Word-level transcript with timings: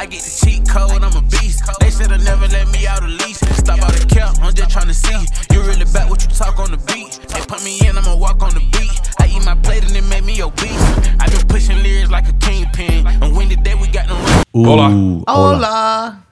I 0.00 0.06
get 0.06 0.22
the 0.22 0.32
cheat 0.46 0.66
code, 0.68 1.02
I'm 1.04 1.14
a 1.14 1.20
beast. 1.28 1.60
They 1.80 1.90
said 1.90 2.08
they 2.08 2.16
never 2.24 2.48
let 2.48 2.68
me 2.72 2.86
out 2.86 3.02
of 3.04 3.10
leash. 3.10 3.36
Stop 3.60 3.80
out 3.84 3.92
the 3.92 4.06
cap, 4.08 4.34
I'm 4.40 4.54
just 4.54 4.70
trying 4.70 4.86
to 4.88 4.94
see. 4.94 5.12
You 5.52 5.60
really 5.60 5.84
back 5.92 6.08
what 6.08 6.22
you 6.22 6.28
talk 6.30 6.58
on 6.58 6.70
the 6.70 6.78
beat. 6.88 7.20
They 7.28 7.40
put 7.44 7.62
me 7.62 7.78
in, 7.86 7.98
I'ma 7.98 8.16
walk 8.16 8.42
on 8.42 8.54
the 8.54 8.60
beat. 8.72 8.96
I 9.20 9.26
eat 9.28 9.44
my 9.44 9.54
plate 9.56 9.84
and 9.84 9.94
it 9.94 10.04
make 10.08 10.24
me 10.24 10.42
obese. 10.42 10.80
I 11.20 11.28
been 11.28 11.46
pushing 11.48 11.82
lyrics 11.82 12.10
like 12.10 12.26
a 12.28 12.32
kingpin. 12.40 13.06
And 13.06 13.36
when 13.36 13.50
the 13.50 13.56
day 13.56 13.74
we 13.74 13.88
got 13.88 14.08
them. 14.08 14.16
Ooh, 14.56 14.64
Hola. 14.64 14.88
Hola. 15.28 16.24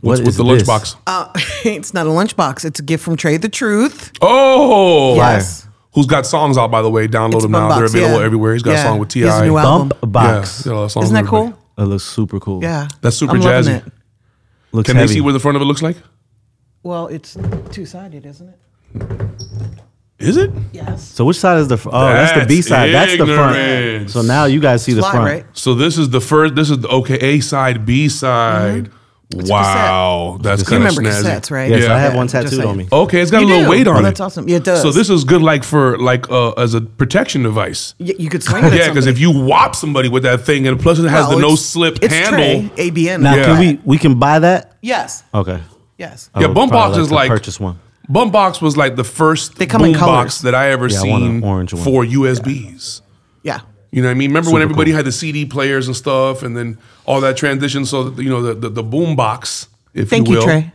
What's 0.00 0.20
What 0.20 0.26
with 0.26 0.36
the 0.36 0.42
this? 0.44 0.62
lunchbox? 0.68 0.96
Uh, 1.06 1.28
it's 1.64 1.94
not 1.94 2.06
a 2.06 2.10
lunchbox. 2.10 2.64
It's 2.64 2.80
a 2.80 2.82
gift 2.82 3.04
from 3.04 3.16
Trey 3.16 3.36
the 3.36 3.48
Truth. 3.48 4.10
Oh, 4.20 5.14
Yes. 5.14 5.66
Who's 5.94 6.06
got 6.06 6.26
songs 6.26 6.58
out 6.58 6.70
by 6.70 6.82
the 6.82 6.90
way? 6.90 7.06
Download 7.08 7.34
It's 7.36 7.42
them 7.44 7.52
now. 7.52 7.70
BumpBoxx, 7.70 7.76
They're 7.76 7.84
available 7.86 8.18
yeah. 8.20 8.26
everywhere. 8.26 8.52
He's 8.54 8.62
got 8.62 8.72
Yeah. 8.72 8.80
a 8.80 8.84
song 8.84 8.98
with 8.98 9.08
Ti. 9.10 9.20
He 9.20 9.26
new 9.42 9.56
album. 9.56 9.88
BumpBoxx. 10.02 10.66
Yeah, 10.66 10.70
got 10.70 10.74
a 10.74 10.78
lot 10.78 10.84
of 10.84 10.92
songs 10.92 11.04
Isn't 11.04 11.14
that 11.14 11.22
with 11.22 11.28
everybody. 11.32 11.52
cool? 11.52 11.57
It 11.78 11.82
looks 11.84 12.04
super 12.04 12.40
cool. 12.40 12.60
Yeah. 12.62 12.88
That's 13.00 13.16
super 13.16 13.36
I'm 13.36 13.40
loving 13.40 13.72
jazzy. 13.74 13.86
it. 13.86 13.92
Looks 14.72 14.86
Can 14.88 14.96
heavy. 14.96 15.06
they 15.08 15.14
see 15.14 15.20
what 15.20 15.32
the 15.32 15.38
front 15.40 15.56
of 15.56 15.62
it 15.62 15.66
looks 15.66 15.80
like? 15.82 15.96
Well, 16.82 17.06
it's 17.06 17.36
two 17.70 17.86
sided, 17.86 18.26
isn't 18.26 18.48
it? 18.48 18.58
Is 20.18 20.36
it? 20.36 20.50
Yes. 20.72 21.04
so 21.04 21.24
which 21.24 21.38
side 21.38 21.58
is 21.58 21.68
the? 21.68 21.76
fr- 21.76 21.90
Oh, 21.92 22.08
that's, 22.08 22.32
the 22.32 22.38
That's 22.40 22.48
B 22.48 22.60
side. 22.62 22.92
That's 22.92 23.16
the 23.16 23.26
front. 23.26 23.56
ignorance. 23.56 24.12
So 24.12 24.22
now 24.22 24.46
you 24.46 24.60
guys 24.60 24.82
see 24.82 24.92
the 24.92 25.02
Slide, 25.02 25.10
front. 25.12 25.24
right? 25.26 25.46
So 25.52 25.74
this 25.74 25.96
is 25.96 26.10
the 26.10 26.20
first. 26.20 26.56
This 26.56 26.70
is 26.70 26.80
the 26.80 26.88
okay 26.88 27.14
A 27.20 27.40
side, 27.40 27.86
B 27.86 28.08
side. 28.08 28.84
Mm-hmm. 28.86 28.96
Wow, 29.34 30.38
that's. 30.40 30.60
You 30.62 30.66
kind 30.66 30.84
of 30.86 30.96
remember 30.96 31.10
snazzy. 31.10 31.24
cassettes, 31.40 31.50
right? 31.50 31.70
Yes, 31.70 31.82
Yeah. 31.84 31.94
I 31.94 31.98
have 31.98 32.14
one 32.14 32.26
just 32.28 32.32
tattooed 32.32 32.50
saying. 32.60 32.68
on 32.68 32.76
me. 32.78 32.88
Okay, 32.90 33.20
it's 33.20 33.30
got 33.30 33.40
You 33.40 33.46
a 33.46 33.48
little 33.48 33.64
do? 33.64 33.70
weight 33.70 33.86
on 33.86 33.96
Oh, 33.96 33.98
it. 34.00 34.02
that's 34.02 34.20
awesome. 34.20 34.48
Yeah, 34.48 34.56
it 34.56 34.64
does. 34.64 34.80
So 34.82 34.90
this 34.90 35.10
is 35.10 35.24
good, 35.24 35.42
like 35.42 35.64
for 35.64 35.98
like 35.98 36.30
uh, 36.30 36.52
as 36.52 36.74
a 36.74 36.80
protection 36.80 37.42
device. 37.42 37.94
Y- 38.00 38.14
you 38.18 38.30
could 38.30 38.42
swing 38.42 38.64
it. 38.64 38.72
Yeah, 38.72 38.88
because 38.88 39.06
if 39.06 39.18
you 39.18 39.30
whop 39.32 39.74
somebody 39.74 40.08
with 40.08 40.22
that 40.22 40.42
thing, 40.42 40.66
and 40.66 40.80
plus 40.80 40.98
it 40.98 41.08
has 41.08 41.28
the 41.28 41.36
no 41.38 41.56
slip 41.56 41.98
it's 42.02 42.12
handle. 42.14 42.68
Trey, 42.74 42.90
ABN. 42.90 43.20
Now 43.20 43.34
Yeah. 43.34 43.44
can 43.44 43.58
we 43.58 43.80
we 43.84 43.98
can 43.98 44.18
buy 44.18 44.38
that? 44.38 44.76
Yes. 44.80 45.22
Okay. 45.34 45.60
Yes. 45.98 46.30
I 46.34 46.40
Yeah, 46.40 46.46
would 46.46 46.54
Bump 46.54 46.72
probably 46.72 46.94
Box 46.94 47.02
is 47.02 47.08
to 47.08 47.14
like- 47.14 47.28
purchase 47.28 47.60
one. 47.60 47.78
BumpBoxx 48.10 48.62
was 48.62 48.74
like 48.74 48.96
the 48.96 49.04
first 49.04 49.56
They 49.56 49.66
come 49.66 49.84
in 49.84 49.92
boom 49.92 50.00
colors. 50.00 50.14
box 50.16 50.40
that 50.40 50.54
I 50.54 50.70
ever 50.70 50.86
Yeah, 50.88 51.00
I 51.00 51.04
want 51.08 51.24
an 51.24 51.28
seen 51.42 51.44
orange 51.44 51.74
one. 51.74 51.82
for 51.82 52.04
USBs. 52.06 53.02
Yeah. 53.42 53.60
You 53.90 54.02
know 54.02 54.08
what 54.08 54.12
I 54.12 54.14
mean? 54.18 54.30
Remember 54.30 54.50
when 54.50 54.60
everybody 54.62 54.90
cool. 54.90 54.96
had 54.96 55.06
the 55.06 55.12
CD 55.12 55.46
players 55.46 55.86
and 55.86 55.96
stuff, 55.96 56.42
and 56.42 56.56
then 56.56 56.78
all 57.06 57.20
that 57.22 57.36
transition. 57.36 57.86
So 57.86 58.10
you 58.12 58.28
know 58.28 58.42
the 58.42 58.54
the, 58.54 58.68
the 58.68 58.82
boom 58.82 59.16
box, 59.16 59.68
if 59.94 60.10
Thank 60.10 60.28
you 60.28 60.34
you, 60.34 60.38
will. 60.40 60.46
Trey. 60.46 60.72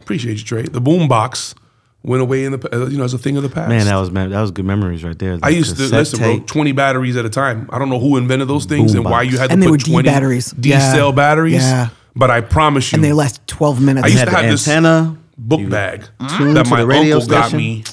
Appreciate 0.00 0.38
you, 0.38 0.44
Trey. 0.44 0.62
The 0.62 0.80
boom 0.80 1.08
box 1.08 1.54
went 2.02 2.20
away 2.20 2.44
in 2.44 2.52
the 2.52 2.58
pa- 2.58 2.68
uh, 2.76 2.86
you 2.86 2.98
know 2.98 3.04
as 3.04 3.14
a 3.14 3.18
thing 3.18 3.36
of 3.36 3.42
the 3.42 3.48
past. 3.48 3.68
Man, 3.68 3.86
that 3.86 3.96
was 3.96 4.10
man, 4.10 4.30
that 4.30 4.40
was 4.40 4.50
good 4.50 4.64
memories 4.66 5.02
right 5.04 5.18
there. 5.18 5.38
I 5.42 5.48
used 5.50 5.70
to 5.76 5.82
cassette 5.82 5.98
listen, 5.98 6.18
bro. 6.18 6.32
tape. 6.38 6.46
Twenty 6.46 6.72
batteries 6.72 7.16
at 7.16 7.24
a 7.24 7.30
time. 7.30 7.70
I 7.72 7.78
don't 7.78 7.88
know 7.88 7.98
who 8.00 8.16
invented 8.18 8.48
those 8.48 8.66
things 8.66 8.92
Boom 8.92 9.06
and 9.06 9.10
why 9.12 9.22
you 9.22 9.38
had 9.38 9.46
to 9.46 9.52
And 9.54 9.62
they 9.62 9.66
put 9.66 9.70
were 9.72 9.76
D 9.78 9.90
twenty 9.92 10.08
batteries. 10.08 10.50
D 10.50 10.70
Yeah. 10.70 10.92
cell 10.92 11.12
batteries. 11.12 11.54
Yeah. 11.62 11.88
But 12.14 12.30
I 12.30 12.42
promise 12.42 12.92
you, 12.92 12.96
And 12.96 13.04
they 13.04 13.14
last 13.14 13.40
12 13.46 13.80
minutes. 13.80 14.04
I 14.04 14.08
You 14.08 14.12
used 14.12 14.18
had 14.18 14.24
to 14.26 14.30
the 14.32 14.36
have 14.42 14.50
this 14.50 14.68
antenna. 14.68 15.16
book 15.38 15.66
bag 15.70 16.04
that 16.18 16.66
my 16.68 16.80
the 16.80 16.86
radio 16.86 17.14
uncle 17.16 17.30
got 17.30 17.54
me. 17.54 17.84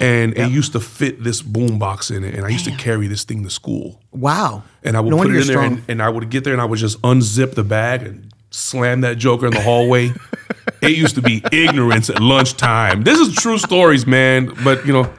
Damn. 0.00 0.08
And 0.08 0.38
it 0.38 0.50
used 0.50 0.72
to 0.72 0.80
fit 0.80 1.22
this 1.22 1.42
boom 1.42 1.78
box 1.78 2.10
in 2.10 2.24
it, 2.24 2.34
and 2.34 2.44
I 2.46 2.48
used 2.48 2.64
to 2.64 2.74
carry 2.76 3.06
this 3.06 3.24
thing 3.24 3.44
to 3.44 3.50
school. 3.50 4.00
wow. 4.12 4.62
And 4.82 4.96
I 4.96 5.00
would 5.00 5.10
no 5.10 5.18
put 5.18 5.26
it 5.26 5.30
in 5.30 5.34
you're 5.36 5.44
there, 5.44 5.60
and, 5.60 5.82
and 5.88 6.02
I 6.02 6.08
would 6.08 6.30
get 6.30 6.44
there, 6.44 6.54
and 6.54 6.62
I 6.62 6.64
would 6.64 6.78
just 6.78 7.00
unzip 7.02 7.54
the 7.54 7.64
bag 7.64 8.02
and 8.02 8.32
slam 8.50 9.02
that 9.02 9.18
joker 9.18 9.46
in 9.46 9.52
the 9.52 9.60
hallway. 9.60 10.12
it 10.82 10.96
used 10.96 11.14
to 11.16 11.22
be 11.22 11.42
ignorance 11.52 12.10
at 12.10 12.20
lunchtime. 12.20 13.02
This 13.02 13.18
is 13.18 13.34
true 13.34 13.58
stories, 13.58 14.06
man. 14.06 14.54
But 14.64 14.86
you 14.86 14.92
know, 14.92 15.12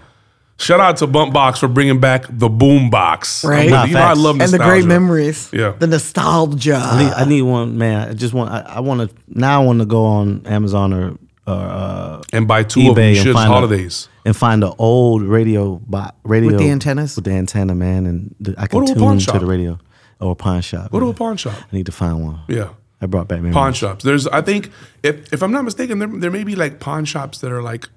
shout 0.57 0.79
out 0.79 0.97
to 0.97 1.07
BumpBoxx 1.07 1.59
for 1.59 1.67
bringing 1.67 1.99
back 1.99 2.25
the 2.29 2.49
boom 2.49 2.89
box. 2.89 3.43
Right. 3.43 3.71
I'm 3.71 3.87
you. 3.87 3.89
you 3.89 3.93
know, 3.95 4.01
I 4.01 4.07
facts. 4.07 4.19
love 4.19 4.41
and 4.41 4.51
the 4.51 4.57
great 4.57 4.85
memories. 4.85 5.49
Yeah. 5.53 5.71
The 5.77 5.87
nostalgia. 5.87 6.75
I 6.75 7.03
need, 7.03 7.13
I 7.13 7.25
need 7.25 7.41
one, 7.43 7.77
man. 7.77 8.09
I 8.09 8.13
just 8.13 8.33
want. 8.33 8.51
I, 8.51 8.61
I 8.61 8.79
want 8.79 9.09
to 9.09 9.15
now. 9.27 9.61
I 9.61 9.65
want 9.65 9.79
to 9.79 9.85
go 9.85 10.05
on 10.05 10.45
Amazon 10.45 10.93
or 10.93 11.17
or 11.51 11.69
uh, 11.69 12.21
And 12.33 12.47
buy 12.47 12.63
two 12.63 12.89
of 12.89 12.95
them. 12.95 13.03
eBay 13.03 13.07
and 13.09 13.17
should 13.17 13.33
find 13.33 13.49
a- 13.49 13.53
holidays. 13.53 14.07
and 14.25 14.35
find 14.35 14.61
the 14.63 14.73
old 14.77 15.21
radio 15.23 15.81
bo- 15.87 16.11
radio 16.23 16.49
With 16.51 16.59
the 16.59 16.69
antennas? 16.69 17.15
with 17.15 17.25
the 17.25 17.31
antenna, 17.31 17.75
man, 17.75 18.05
and 18.05 18.35
the, 18.39 18.55
I 18.57 18.67
Go 18.67 18.79
can 18.79 18.87
to 18.87 18.91
a 18.93 18.95
pawn 18.95 19.11
tune 19.13 19.17
to 19.19 19.23
shop. 19.25 19.39
the 19.39 19.45
radio 19.45 19.79
or 20.19 20.31
a 20.31 20.35
pawn 20.35 20.61
shop. 20.61 20.91
Go 20.91 20.99
to 20.99 21.07
a 21.07 21.13
pawn 21.13 21.37
shop. 21.37 21.53
I 21.71 21.75
need 21.75 21.85
to 21.87 21.91
find 21.91 22.23
one. 22.23 22.39
Yeah. 22.47 22.69
I 23.03 23.07
brought 23.07 23.27
back 23.27 23.37
memories. 23.39 23.55
Pawn 23.55 23.73
shops. 23.73 24.03
There's, 24.03 24.27
I 24.27 24.41
think, 24.41 24.69
if 25.01 25.33
if 25.33 25.41
I'm 25.41 25.51
not 25.51 25.63
mistaken, 25.65 25.97
there, 25.99 26.07
there 26.07 26.29
may 26.31 26.43
be 26.43 26.55
like 26.55 26.79
pawn 26.79 27.03
shops 27.05 27.39
that 27.39 27.51
are 27.51 27.63
like, 27.63 27.89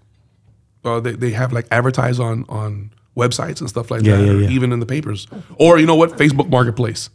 uh, 0.84 0.98
they 1.00 1.12
they 1.12 1.30
have 1.32 1.52
like 1.52 1.66
advertise 1.70 2.18
on 2.18 2.46
on 2.48 2.90
websites 3.14 3.60
and 3.60 3.68
stuff 3.68 3.90
like 3.90 4.02
Yeah, 4.02 4.16
that, 4.16 4.24
yeah, 4.26 4.32
or 4.32 4.40
yeah. 4.40 4.48
even 4.48 4.72
in 4.72 4.80
the 4.80 4.86
papers, 4.86 5.26
or 5.56 5.78
you 5.78 5.84
know 5.86 5.94
what, 5.94 6.12
Facebook 6.16 6.48
Marketplace. 6.48 7.10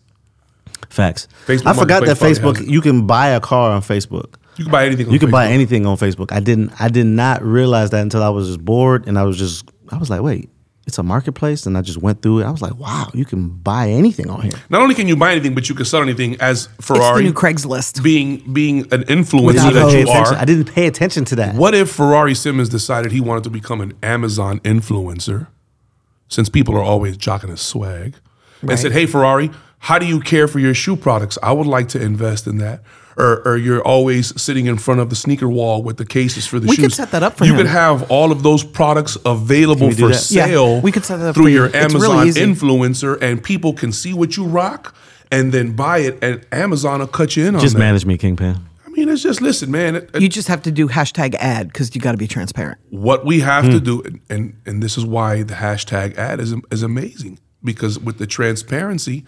Facts. 0.90 1.28
Facebook 1.48 1.66
I 1.68 1.74
forgot 1.74 1.88
that 2.02 2.08
Marketplace 2.22 2.40
probably 2.40 2.60
has 2.62 2.68
Facebook. 2.68 2.72
You 2.74 2.82
can 2.82 3.08
buy 3.08 3.30
a 3.30 3.40
car 3.40 3.72
on 3.72 3.82
Facebook. 3.82 4.36
You 4.58 4.66
can 4.66 4.72
buy 4.72 4.86
anything. 4.86 5.08
On 5.08 5.14
You 5.14 5.20
can 5.20 5.32
buy 5.32 5.48
Facebook. 5.48 5.52
anything 5.52 5.86
on 5.86 5.98
Facebook. 5.98 6.32
I 6.32 6.40
didn't. 6.40 6.72
I 6.82 6.90
did 6.90 7.06
not 7.06 7.42
realize 7.44 7.92
that 7.92 8.02
until 8.02 8.24
I 8.24 8.30
was 8.30 8.48
just 8.48 8.64
bored, 8.64 9.08
and 9.08 9.18
I 9.18 9.24
was 9.24 9.38
just. 9.38 9.70
I 9.92 9.98
was 9.98 10.10
like, 10.10 10.22
wait, 10.22 10.50
it's 10.86 10.98
a 10.98 11.04
marketplace, 11.04 11.66
and 11.66 11.78
I 11.78 11.82
just 11.82 11.98
went 12.00 12.22
through 12.22 12.40
it. 12.40 12.46
I 12.46 12.52
was 12.52 12.62
like, 12.62 12.76
wow, 12.76 13.08
you 13.14 13.24
can 13.26 13.50
buy 13.50 13.90
anything 13.90 14.30
on 14.30 14.42
here. 14.42 14.52
Not 14.70 14.82
only 14.82 14.96
can 14.96 15.08
you 15.08 15.16
buy 15.16 15.32
anything, 15.32 15.56
but 15.56 15.70
you 15.70 15.76
can 15.76 15.86
sell 15.86 16.02
anything 16.02 16.36
as 16.42 16.66
it's 16.66 16.76
the 16.76 16.84
Ferrari. 16.84 17.24
new 17.24 17.34
Craigslist. 17.34 18.04
being 18.04 18.38
being 18.54 18.80
an 18.92 19.04
influencer 19.06 19.46
Without 19.46 19.74
that 19.74 19.92
you 19.94 20.02
attention. 20.04 20.36
are. 20.36 20.42
I 20.42 20.46
didn't 20.46 20.74
pay 20.74 20.88
attention 20.88 21.26
to 21.26 21.36
that. 21.38 21.56
What 21.56 21.74
if 21.74 21.90
Ferrari 21.92 22.36
Simmons 22.36 22.70
decided 22.70 23.12
he 23.12 23.22
wanted 23.22 23.46
to 23.46 23.50
become 23.50 23.80
an 23.82 23.94
Amazon 24.04 24.60
influencer, 24.62 25.48
since 26.28 26.50
people 26.50 26.76
are 26.76 26.84
always 26.84 27.18
jocking 27.18 27.50
his 27.50 27.62
swag, 27.62 28.16
and 28.62 28.78
said, 28.78 28.92
"Hey 28.92 29.06
Ferrari, 29.06 29.52
how 29.80 29.98
do 30.00 30.06
you 30.06 30.20
care 30.20 30.48
for 30.48 30.60
your 30.60 30.74
shoe 30.74 30.96
products? 30.98 31.38
I 31.42 31.52
would 31.54 31.68
like 31.68 31.88
to 31.90 32.02
invest 32.02 32.46
in 32.46 32.58
that." 32.58 32.82
Or, 33.20 33.42
or 33.46 33.58
you're 33.58 33.82
always 33.82 34.40
sitting 34.42 34.68
in 34.68 34.78
front 34.78 35.02
of 35.02 35.10
the 35.10 35.16
sneaker 35.16 35.50
wall 35.50 35.84
with 35.84 35.98
the 35.98 36.06
cases 36.06 36.48
for 36.48 36.58
the 36.58 36.68
We 36.68 36.76
shoes. 36.76 36.78
We 36.78 36.84
could 36.86 36.94
set 36.94 37.12
that 37.12 37.22
up 37.22 37.36
for 37.38 37.44
you 37.44 37.52
him. 37.52 37.58
could 37.58 37.68
have 37.68 38.10
all 38.10 38.32
of 38.32 38.44
those 38.44 38.64
products 38.64 39.18
available 39.26 39.92
for 39.92 40.08
that? 40.08 40.32
Yeah, 40.32 40.46
sale. 40.46 40.80
we 40.80 40.92
could 40.94 41.04
set 41.04 41.18
that 41.18 41.28
up 41.30 41.36
through 41.36 41.44
for 41.44 41.50
you. 41.50 41.56
your 41.58 41.66
It's 41.66 41.94
really 41.94 42.18
Amazon 42.18 42.28
easy. 42.28 42.42
influencer, 42.42 43.22
and 43.22 43.44
people 43.44 43.74
can 43.74 43.92
see 43.92 44.14
what 44.14 44.38
you 44.38 44.46
rock, 44.46 44.96
and 45.32 45.52
then 45.52 45.76
buy 45.76 45.98
it, 45.98 46.18
and 46.24 46.46
Amazon 46.54 47.02
will 47.02 47.08
cut 47.08 47.36
you 47.36 47.44
in 47.46 47.56
on 47.56 47.60
it. 47.60 47.64
Just 47.64 47.74
that. 47.74 47.80
manage 47.80 48.06
me, 48.06 48.18
Kingpin. 48.18 48.56
I 48.88 48.90
mean, 48.90 49.10
it's 49.10 49.22
just 49.22 49.42
listen, 49.42 49.70
man. 49.70 49.96
it- 49.98 50.10
it- 50.14 50.22
You 50.22 50.30
just 50.30 50.48
have 50.48 50.62
to 50.64 50.72
do 50.72 50.88
hashtag 50.88 51.36
ad 51.36 51.68
because 51.68 51.94
you 51.94 52.00
got 52.00 52.14
to 52.14 52.18
be 52.18 52.28
transparent. 52.28 52.78
what 52.90 53.26
we 53.26 53.42
have 53.42 53.66
to 53.66 53.80
hmm. 53.80 53.84
do, 53.84 54.02
and, 54.06 54.20
and 54.30 54.54
and 54.66 54.82
this 54.82 54.98
is 54.98 55.06
why 55.06 55.44
the 55.44 55.56
hashtag 55.56 56.18
ad 56.18 56.40
is 56.40 56.56
is 56.72 56.84
amazing 56.84 57.38
because 57.64 58.00
with 58.00 58.18
the 58.18 58.26
transparency 58.28 59.26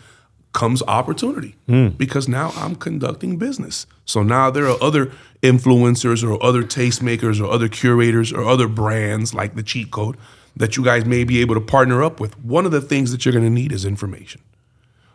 comes 0.54 0.84
opportunity. 0.84 1.56
Because 1.98 2.28
now 2.28 2.52
I'm 2.56 2.76
conducting 2.76 3.38
business, 3.38 3.88
so 4.06 4.24
now 4.24 4.52
there 4.52 4.68
are 4.68 4.82
other 4.82 5.12
influencers 5.42 6.24
or 6.24 6.42
other 6.44 6.64
tastemakers 6.64 7.40
or 7.42 7.50
other 7.50 7.68
curators 7.68 8.32
or 8.32 8.44
other 8.44 8.68
brands 8.68 9.34
like 9.34 9.56
the 9.56 9.64
Cheat 9.64 9.92
Code 9.92 10.18
that 10.56 10.76
you 10.76 10.84
guys 10.84 11.06
may 11.06 11.24
be 11.24 11.40
able 11.40 11.56
to 11.56 11.62
partner 11.62 12.04
up 12.04 12.20
with. 12.20 12.38
One 12.40 12.66
of 12.66 12.72
the 12.72 12.82
things 12.82 13.12
that 13.12 13.26
you're 13.26 13.32
going 13.32 13.46
to 13.46 13.50
need 13.50 13.72
is 13.72 13.86
information. 13.86 14.42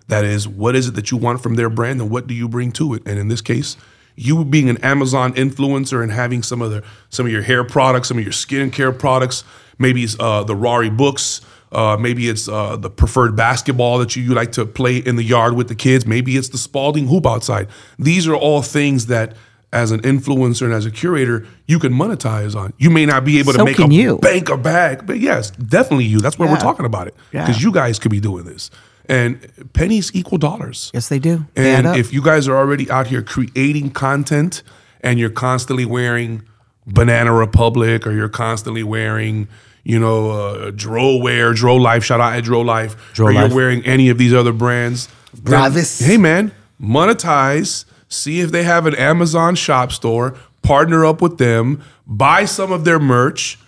That 0.09 0.25
is, 0.25 0.49
what 0.49 0.75
is 0.75 0.89
it 0.89 0.95
that 0.95 1.11
you 1.11 1.17
want 1.17 1.43
from 1.43 1.57
their 1.57 1.69
brand 1.69 2.01
and 2.01 2.11
what 2.11 2.27
do 2.27 2.35
you 2.35 2.49
bring 2.49 2.73
to 2.73 2.95
it? 2.95 3.03
And 3.07 3.19
in 3.19 3.29
this 3.29 3.41
case, 3.41 3.77
you 4.15 4.45
being 4.45 4.71
an 4.71 4.79
Amazon 4.79 5.35
influencer 5.35 6.03
and 6.03 6.11
having 6.11 6.43
some 6.43 6.63
of 6.63 6.71
the 6.71 6.83
some 7.11 7.27
of 7.27 7.33
your 7.33 7.43
hair 7.43 7.65
products, 7.65 8.09
some 8.09 8.19
of 8.19 8.25
your 8.25 8.33
skincare 8.33 8.97
products, 8.99 9.45
maybe 9.79 10.07
uh, 10.19 10.43
the 10.45 10.57
Rari 10.57 10.89
books, 10.91 11.43
uh, 11.73 11.97
maybe 11.99 12.29
it's 12.29 12.49
uh, 12.49 12.77
the 12.77 12.91
preferred 12.91 13.37
basketball 13.37 13.99
that 13.99 14.17
you, 14.17 14.23
you 14.23 14.35
like 14.35 14.53
to 14.53 14.65
play 14.65 14.99
in 14.99 15.17
the 15.17 15.25
yard 15.25 15.55
with 15.55 15.69
the 15.69 15.75
kids, 15.75 16.07
maybe 16.07 16.37
it's 16.37 16.49
the 16.49 16.59
Spalding 16.59 17.09
hoop 17.09 17.27
outside. 17.27 17.69
These 17.99 18.27
are 18.29 18.35
all 18.35 18.63
things 18.63 19.07
that 19.07 19.35
as 19.73 19.91
an 19.91 20.01
influencer 20.03 20.63
and 20.63 20.73
as 20.73 20.87
a 20.87 20.91
curator, 20.91 21.47
you 21.67 21.79
can 21.79 21.93
monetize 21.93 22.55
on. 22.57 22.73
You 22.79 22.89
may 22.89 23.05
not 23.05 23.25
be 23.25 23.39
able 23.39 23.53
to 23.53 23.65
make 23.65 23.79
a 23.79 23.87
you. 23.89 24.19
bank 24.19 24.49
a 24.49 24.57
bag, 24.57 25.07
but 25.07 25.19
yes, 25.19 25.51
definitely 25.51 26.05
you. 26.07 26.21
That's 26.21 26.39
why 26.39 26.47
we're 26.51 26.57
talking 26.57 26.87
about 26.87 27.09
it. 27.09 27.15
Yeah. 27.33 27.45
Because 27.45 27.63
you 27.63 27.73
guys 27.73 27.99
could 27.99 28.11
be 28.11 28.21
doing 28.21 28.45
this. 28.45 28.71
And 29.09 29.39
pennies 29.73 30.11
equal 30.15 30.39
dollars. 30.39 30.91
Yes, 30.95 31.09
they 31.09 31.19
do. 31.19 31.47
They 31.55 31.75
And 31.75 31.87
if 31.97 32.13
you 32.13 32.23
guys 32.23 32.49
are 32.49 32.57
already 32.57 32.91
out 32.91 33.07
here 33.07 33.23
creating 33.23 33.91
content 33.91 34.63
and 35.01 35.19
you're 35.19 35.31
constantly 35.31 35.85
wearing 35.85 36.43
Banana 36.87 37.33
Republic 37.33 38.07
or 38.07 38.13
you're 38.13 38.29
constantly 38.29 38.83
wearing, 38.83 39.49
you 39.87 40.01
know, 40.01 40.31
uh, 40.33 40.71
Dro 40.75 41.17
Wear, 41.17 41.53
Dro 41.53 41.77
Life, 41.77 42.03
shout 42.03 42.21
out 42.21 42.35
at 42.35 42.43
Dro 42.43 42.61
Life, 42.61 43.13
Dro 43.15 43.29
or 43.29 43.33
Life. 43.33 43.49
you're 43.51 43.57
wearing 43.57 43.87
any 43.87 44.09
of 44.09 44.19
these 44.19 44.35
other 44.35 44.53
brands, 44.53 45.09
then, 45.33 45.73
hey 46.01 46.17
man, 46.17 46.51
monetize, 46.83 47.85
see 48.09 48.41
if 48.41 48.51
they 48.51 48.65
have 48.65 48.87
an 48.87 48.97
Amazon 48.97 49.55
shop 49.55 49.93
store, 49.93 50.35
partner 50.63 51.07
up 51.07 51.23
with 51.23 51.39
them, 51.39 51.85
buy 52.05 52.45
some 52.47 52.73
of 52.73 52.85
their 52.85 52.99
merch, 52.99 53.61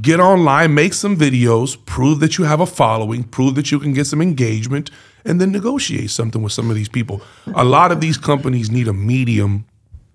get 0.00 0.20
online, 0.20 0.72
make 0.72 0.94
some 0.94 1.16
videos, 1.16 1.76
prove 1.84 2.20
that 2.20 2.38
you 2.38 2.44
have 2.44 2.60
a 2.60 2.66
following, 2.66 3.24
prove 3.24 3.56
that 3.56 3.72
you 3.72 3.80
can 3.80 3.92
get 3.92 4.06
some 4.06 4.22
engagement, 4.22 4.88
and 5.24 5.40
then 5.40 5.50
negotiate 5.50 6.10
something 6.10 6.42
with 6.42 6.52
some 6.52 6.70
of 6.70 6.76
these 6.76 6.88
people. 6.88 7.22
A 7.56 7.64
lot 7.64 7.90
of 7.90 8.00
these 8.00 8.16
companies 8.16 8.70
need 8.70 8.86
a 8.86 8.92
medium 8.92 9.66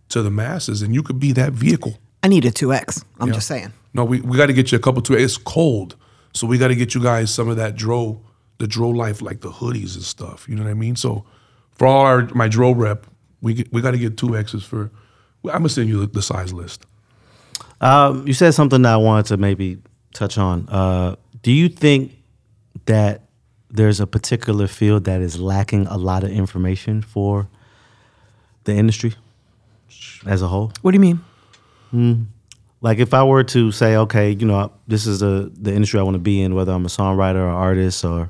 to 0.10 0.22
the 0.22 0.32
masses, 0.32 0.82
and 0.82 0.94
you 0.94 1.04
could 1.04 1.20
be 1.20 1.34
that 1.34 1.52
vehicle. 1.52 2.00
I 2.24 2.30
need 2.30 2.46
a 2.46 2.52
2X. 2.52 3.04
I'm 3.20 3.34
just 3.34 3.48
saying. 3.48 3.74
No, 3.96 4.06
we, 4.06 4.22
we 4.22 4.38
got 4.38 4.48
to 4.48 4.54
get 4.54 4.72
you 4.72 4.78
a 4.78 4.82
couple 4.82 5.02
too. 5.02 5.16
It's 5.16 5.38
cold, 5.38 5.96
so 6.34 6.46
we 6.46 6.58
got 6.58 6.68
to 6.68 6.76
get 6.76 6.94
you 6.94 7.02
guys 7.02 7.34
some 7.34 7.50
of 7.50 7.56
that 7.58 7.76
dro, 7.76 8.22
the 8.58 8.68
dro 8.68 8.90
life, 8.90 9.22
like 9.22 9.40
the 9.42 9.50
hoodies 9.50 9.96
and 9.96 10.04
stuff. 10.04 10.48
You 10.48 10.56
know 10.56 10.64
what 10.64 10.72
I 10.72 10.74
mean? 10.76 10.96
So 10.96 11.26
for 11.72 11.88
all 11.88 12.06
our 12.06 12.28
my 12.36 12.48
dro 12.48 12.72
rep, 12.72 13.08
We 13.42 13.54
get, 13.54 13.72
we 13.72 13.82
got 13.82 13.92
to 13.92 13.98
get 13.98 14.18
two 14.18 14.36
X's 14.36 14.64
for. 14.64 14.92
I'm 15.44 15.60
gonna 15.60 15.70
send 15.70 15.90
you 15.90 16.00
the, 16.02 16.08
the 16.08 16.22
size 16.22 16.52
list. 16.52 16.86
Um, 17.80 18.26
you 18.28 18.34
said 18.34 18.54
something 18.54 18.82
that 18.82 18.94
I 18.94 18.98
wanted 18.98 19.28
to 19.28 19.38
maybe 19.38 19.78
touch 20.14 20.38
on. 20.38 20.68
Uh, 20.70 21.16
do 21.44 21.52
you 21.52 21.70
think 21.70 22.14
that 22.86 23.22
there's 23.70 24.00
a 24.00 24.08
particular 24.08 24.68
field 24.68 25.04
that 25.06 25.22
is 25.22 25.40
lacking 25.40 25.86
a 25.88 25.98
lot 25.98 26.24
of 26.24 26.32
information 26.32 27.02
for 27.02 27.48
the 28.64 28.74
industry 28.74 29.14
as 30.26 30.42
a 30.42 30.48
whole? 30.48 30.72
What 30.82 30.92
do 30.92 30.96
you 30.96 31.02
mean? 31.94 32.28
Like 32.86 33.00
if 33.00 33.16
I 33.16 33.24
were 33.24 33.44
to 33.46 33.72
say, 33.72 33.96
okay, 33.96 34.30
you 34.30 34.46
know, 34.46 34.72
this 34.88 35.08
is 35.08 35.22
the 35.22 35.52
the 35.60 35.74
industry 35.74 36.00
I 36.00 36.04
want 36.04 36.14
to 36.14 36.20
be 36.20 36.40
in, 36.40 36.54
whether 36.54 36.72
I'm 36.72 36.86
a 36.86 36.88
songwriter 36.88 37.38
or 37.38 37.50
artist 37.50 38.06
or 38.06 38.30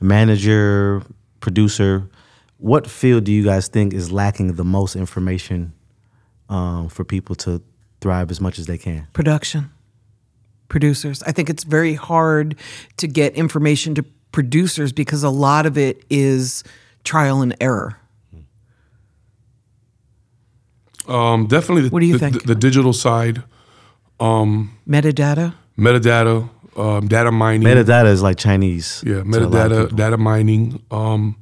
a 0.00 0.04
manager, 0.04 1.02
producer, 1.40 2.08
what 2.58 2.88
field 2.88 3.24
do 3.24 3.32
you 3.32 3.42
guys 3.42 3.66
think 3.66 3.92
is 3.92 4.12
lacking 4.12 4.54
the 4.54 4.64
most 4.64 4.94
information 4.94 5.72
um, 6.48 6.88
for 6.88 7.02
people 7.02 7.34
to 7.36 7.60
thrive 8.00 8.30
as 8.30 8.40
much 8.40 8.60
as 8.60 8.66
they 8.66 8.78
can? 8.78 9.08
Production. 9.14 9.68
Producers. 10.68 11.20
I 11.24 11.32
think 11.32 11.50
it's 11.50 11.64
very 11.64 11.94
hard 11.94 12.54
to 12.98 13.08
get 13.08 13.34
information 13.34 13.96
to 13.96 14.04
producers 14.30 14.92
because 14.92 15.24
a 15.24 15.30
lot 15.30 15.66
of 15.66 15.76
it 15.76 16.04
is 16.08 16.62
trial 17.02 17.42
and 17.42 17.56
error. 17.60 17.96
Um, 21.08 21.48
definitely. 21.48 21.88
The, 21.88 21.88
What 21.88 21.98
do 21.98 22.06
you 22.06 22.12
the, 22.12 22.18
think? 22.20 22.42
The, 22.42 22.54
the 22.54 22.54
digital 22.54 22.92
side, 22.92 23.42
Metadata. 24.88 25.54
metadata, 25.78 26.48
um, 26.76 27.08
data 27.08 27.30
mining. 27.32 27.66
Metadata 27.66 28.06
is 28.06 28.22
like 28.22 28.36
Chinese. 28.36 29.02
Yeah, 29.06 29.22
to 29.22 29.44
a 29.44 29.46
lot 29.46 29.72
of 29.72 29.90
metadata, 29.90 29.96
data 29.96 30.16
mining. 30.16 30.82
Um, 30.90 31.36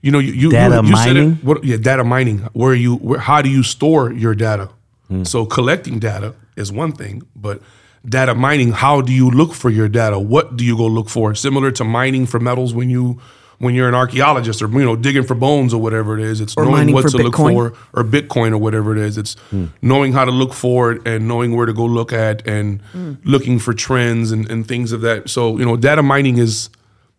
you 0.00 0.12
know, 0.12 0.20
you, 0.20 0.32
you 0.32 0.50
Data 0.50 0.76
you, 0.76 0.90
you 0.90 0.96
said 0.96 1.14
mining? 1.14 1.32
it. 1.32 1.44
What? 1.44 1.64
Yeah, 1.64 1.76
data 1.76 2.04
mining. 2.04 2.38
Where 2.52 2.74
you? 2.74 2.96
Where, 2.96 3.18
how 3.18 3.42
do 3.42 3.48
you 3.48 3.62
store 3.62 4.12
your 4.12 4.34
data? 4.34 4.70
Hmm. 5.08 5.24
So 5.24 5.44
collecting 5.46 5.98
data 5.98 6.34
is 6.56 6.70
one 6.70 6.92
thing, 6.92 7.22
but 7.34 7.60
data 8.06 8.34
mining. 8.34 8.72
How 8.72 9.00
do 9.00 9.12
you 9.12 9.30
look 9.30 9.54
for 9.54 9.70
your 9.70 9.88
data? 9.88 10.18
What 10.18 10.56
do 10.56 10.64
you 10.64 10.76
go 10.76 10.86
look 10.86 11.08
for? 11.08 11.34
Similar 11.34 11.72
to 11.72 11.84
mining 11.84 12.26
for 12.26 12.38
metals 12.38 12.72
when 12.74 12.90
you 12.90 13.20
when 13.58 13.74
you're 13.74 13.88
an 13.88 13.94
archaeologist 13.94 14.62
or 14.62 14.68
you 14.68 14.84
know 14.84 14.94
digging 14.96 15.24
for 15.24 15.34
bones 15.34 15.74
or 15.74 15.80
whatever 15.80 16.18
it 16.18 16.24
is. 16.24 16.40
It's 16.40 16.56
Or 16.56 16.64
knowing 16.64 16.94
what 16.94 17.02
to 17.10 17.16
look 17.24 17.34
for 17.72 17.72
or 17.92 18.04
Bitcoin 18.04 18.52
or 18.52 18.58
whatever 18.58 18.92
it 18.96 18.98
is. 18.98 19.18
It's 19.18 19.36
knowing 19.82 20.12
how 20.12 20.24
to 20.24 20.30
look 20.30 20.52
for 20.54 20.92
it 20.92 21.06
and 21.06 21.26
knowing 21.26 21.56
where 21.56 21.66
to 21.66 21.72
go 21.72 21.84
look 21.84 22.12
at 22.12 22.46
and 22.46 22.80
looking 23.24 23.58
for 23.58 23.72
trends 23.74 24.30
and, 24.32 24.48
and 24.50 24.66
things 24.66 24.92
of 24.92 25.00
that. 25.02 25.28
So, 25.28 25.58
you 25.58 25.64
know, 25.64 25.76
data 25.76 26.02
mining 26.02 26.38
is 26.38 26.70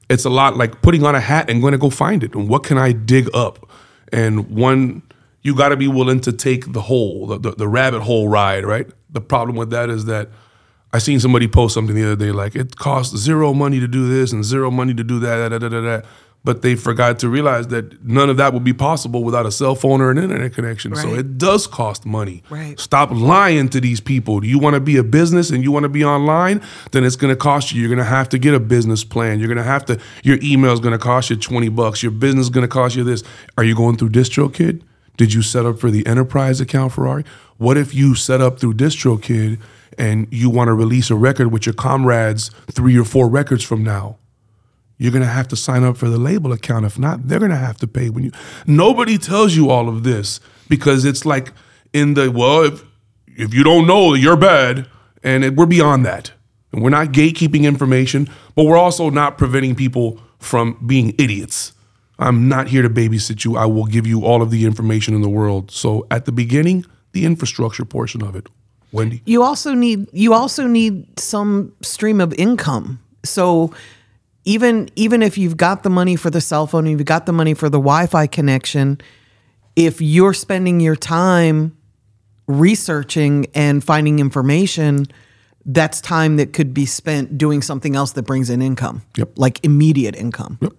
it's 0.10 0.26
a 0.26 0.30
lot 0.30 0.58
like 0.58 0.82
putting 0.82 1.04
on 1.04 1.14
a 1.16 1.20
hat 1.20 1.50
and 1.50 1.62
going 1.62 1.74
to 1.74 1.78
go 1.78 1.90
find 1.90 2.24
it. 2.24 2.34
And 2.34 2.50
what 2.50 2.64
can 2.64 2.78
I 2.78 2.94
dig 2.94 3.30
up? 3.34 3.70
And 4.12 4.50
one, 4.50 5.04
you 5.44 5.54
got 5.56 5.70
to 5.70 5.78
be 5.78 5.88
willing 5.88 6.20
to 6.22 6.32
take 6.34 6.72
the 6.74 6.82
hole, 6.82 7.28
the, 7.28 7.38
the, 7.38 7.52
the 7.52 7.68
rabbit 7.68 8.02
hole 8.02 8.28
ride, 8.28 8.66
right? 8.66 8.88
The 9.12 9.22
problem 9.22 9.56
with 9.56 9.70
that 9.70 9.90
is 9.90 10.06
that 10.06 10.30
I 10.92 10.98
seen 10.98 11.20
somebody 11.20 11.48
post 11.48 11.76
something 11.76 11.96
the 11.96 12.04
other 12.04 12.16
day 12.16 12.32
like 12.32 12.56
it 12.56 12.76
costs 12.78 13.16
zero 13.16 13.54
money 13.54 13.80
to 13.80 13.88
do 13.88 14.08
this 14.08 14.32
and 14.32 14.44
zero 14.44 14.72
money 14.72 14.94
to 14.96 15.04
do 15.04 15.20
that, 15.20 15.50
da, 15.50 15.60
da, 15.60 15.70
da. 15.70 16.02
But 16.44 16.62
they 16.62 16.76
forgot 16.76 17.20
to 17.20 17.30
realize 17.30 17.68
that 17.68 18.04
none 18.04 18.30
of 18.30 18.38
that 18.38 18.54
would 18.54 18.64
be 18.64 18.74
possible 18.74 19.24
without 19.24 19.46
a 19.46 19.52
cell 19.52 19.76
phone 19.76 20.00
or 20.00 20.10
an 20.10 20.18
internet 20.18 20.54
connection. 20.54 20.96
So 20.96 21.14
it 21.14 21.38
does 21.38 21.68
cost 21.68 22.06
money. 22.06 22.44
Right. 22.50 22.80
Stop 22.80 23.12
lying 23.12 23.68
to 23.70 23.82
these 23.82 24.00
people. 24.00 24.40
Do 24.40 24.48
you 24.48 24.58
want 24.58 24.76
to 24.76 24.80
be 24.80 24.96
a 24.96 25.04
business 25.04 25.50
and 25.50 25.64
you 25.64 25.72
want 25.72 25.84
to 25.84 25.90
be 25.90 26.06
online? 26.06 26.62
Then 26.92 27.04
it's 27.04 27.18
going 27.18 27.34
to 27.34 27.36
cost 27.36 27.74
you. 27.74 27.82
You're 27.82 27.90
going 27.90 28.00
to 28.00 28.06
have 28.06 28.30
to 28.30 28.38
get 28.38 28.54
a 28.54 28.60
business 28.60 29.04
plan. 29.04 29.40
You're 29.40 29.50
going 29.50 29.58
to 29.58 29.64
have 29.64 29.86
to. 29.86 30.00
Your 30.24 30.38
email 30.42 30.72
is 30.72 30.80
going 30.80 30.94
to 30.94 30.98
cost 30.98 31.30
you 31.30 31.36
twenty 31.36 31.70
bucks. 31.70 32.02
Your 32.02 32.12
business 32.12 32.46
is 32.46 32.50
going 32.50 32.66
to 32.66 32.70
cost 32.70 32.96
you 32.96 33.04
this. 33.04 33.24
Are 33.58 33.64
you 33.64 33.76
going 33.76 33.98
through 33.98 34.10
DistroKid? 34.10 34.82
Did 35.18 35.34
you 35.34 35.42
set 35.42 35.66
up 35.66 35.78
for 35.80 35.92
the 35.92 36.08
enterprise 36.08 36.62
account, 36.62 36.94
Ferrari? 36.94 37.26
What 37.58 37.76
if 37.76 37.94
you 37.94 38.16
set 38.16 38.40
up 38.40 38.60
through 38.60 38.76
DistroKid 38.76 39.60
and 39.98 40.26
you 40.32 40.50
want 40.50 40.70
to 40.70 40.74
release 40.74 41.10
a 41.10 41.16
record 41.16 41.52
with 41.52 41.66
your 41.66 41.76
comrades 41.76 42.52
three 42.72 42.98
or 42.98 43.04
four 43.04 43.28
records 43.28 43.66
from 43.66 43.84
now? 43.84 44.18
You're 45.00 45.14
gonna 45.14 45.26
have 45.26 45.48
to 45.48 45.56
sign 45.56 45.84
up 45.84 45.98
for 45.98 46.10
the 46.10 46.18
label 46.18 46.52
account. 46.52 46.86
If 46.86 47.00
not, 47.00 47.28
they're 47.28 47.40
gonna 47.40 47.56
have 47.56 47.78
to 47.78 47.88
pay 47.88 48.10
when 48.10 48.26
you. 48.26 48.32
Nobody 48.68 49.18
tells 49.18 49.56
you 49.56 49.70
all 49.70 49.88
of 49.88 50.04
this 50.04 50.42
because 50.68 51.06
it's 51.06 51.26
like 51.26 51.54
in 51.94 52.14
the 52.14 52.30
well, 52.30 52.64
if 52.64 52.84
if 53.26 53.54
you 53.54 53.64
don't 53.64 53.88
know, 53.88 54.14
you're 54.14 54.36
bad, 54.36 54.88
and 55.24 55.46
it, 55.46 55.56
we're 55.56 55.66
beyond 55.66 56.06
that. 56.06 56.34
And 56.74 56.84
we're 56.84 56.90
not 56.90 57.08
gatekeeping 57.08 57.64
information, 57.64 58.30
but 58.56 58.66
we're 58.66 58.78
also 58.78 59.10
not 59.10 59.38
preventing 59.38 59.74
people 59.74 60.22
from 60.38 60.78
being 60.86 61.16
idiots. 61.18 61.74
I'm 62.20 62.50
not 62.50 62.68
here 62.68 62.82
to 62.82 62.90
babysit 62.90 63.46
you. 63.46 63.56
I 63.56 63.66
will 63.66 63.86
give 63.86 64.06
you 64.06 64.26
all 64.26 64.42
of 64.42 64.52
the 64.52 64.66
information 64.66 65.16
in 65.16 65.22
the 65.22 65.30
world. 65.30 65.72
So 65.72 66.06
at 66.12 66.26
the 66.26 66.34
beginning, 66.34 66.86
the 67.14 67.26
infrastructure 67.26 67.86
portion 67.86 68.22
of 68.22 68.36
it, 68.36 68.48
Wendy. 68.92 69.22
You 69.26 69.44
also 69.44 69.74
need 69.74 70.08
you 70.12 70.34
also 70.34 70.68
need 70.68 71.18
some 71.18 71.72
stream 71.82 72.20
of 72.20 72.34
income. 72.34 73.00
So 73.24 73.74
even 74.50 74.90
even 74.96 75.22
if 75.22 75.38
you've 75.38 75.58
got 75.58 75.84
the 75.84 75.92
money 75.92 76.16
for 76.16 76.32
the 76.32 76.42
cell 76.42 76.66
phone, 76.66 76.88
you've 76.88 77.06
got 77.06 77.28
the 77.28 77.32
money 77.32 77.54
for 77.54 77.70
the 77.70 77.78
Wi-Fi 77.78 78.26
connection, 78.26 79.00
if 79.76 80.02
you're 80.02 80.34
spending 80.34 80.80
your 80.80 80.96
time 80.96 81.78
researching 82.48 83.46
and 83.54 83.84
finding 83.84 84.18
information, 84.18 85.06
that's 85.66 86.02
time 86.02 86.38
that 86.38 86.52
could 86.52 86.74
be 86.74 86.88
spent 86.88 87.38
doing 87.38 87.62
something 87.62 87.96
else 87.96 88.14
that 88.14 88.24
brings 88.24 88.50
in 88.50 88.60
income. 88.60 89.04
Yep. 89.18 89.34
Like 89.38 89.64
immediate 89.64 90.16
income. 90.16 90.58
Yep. 90.62 90.74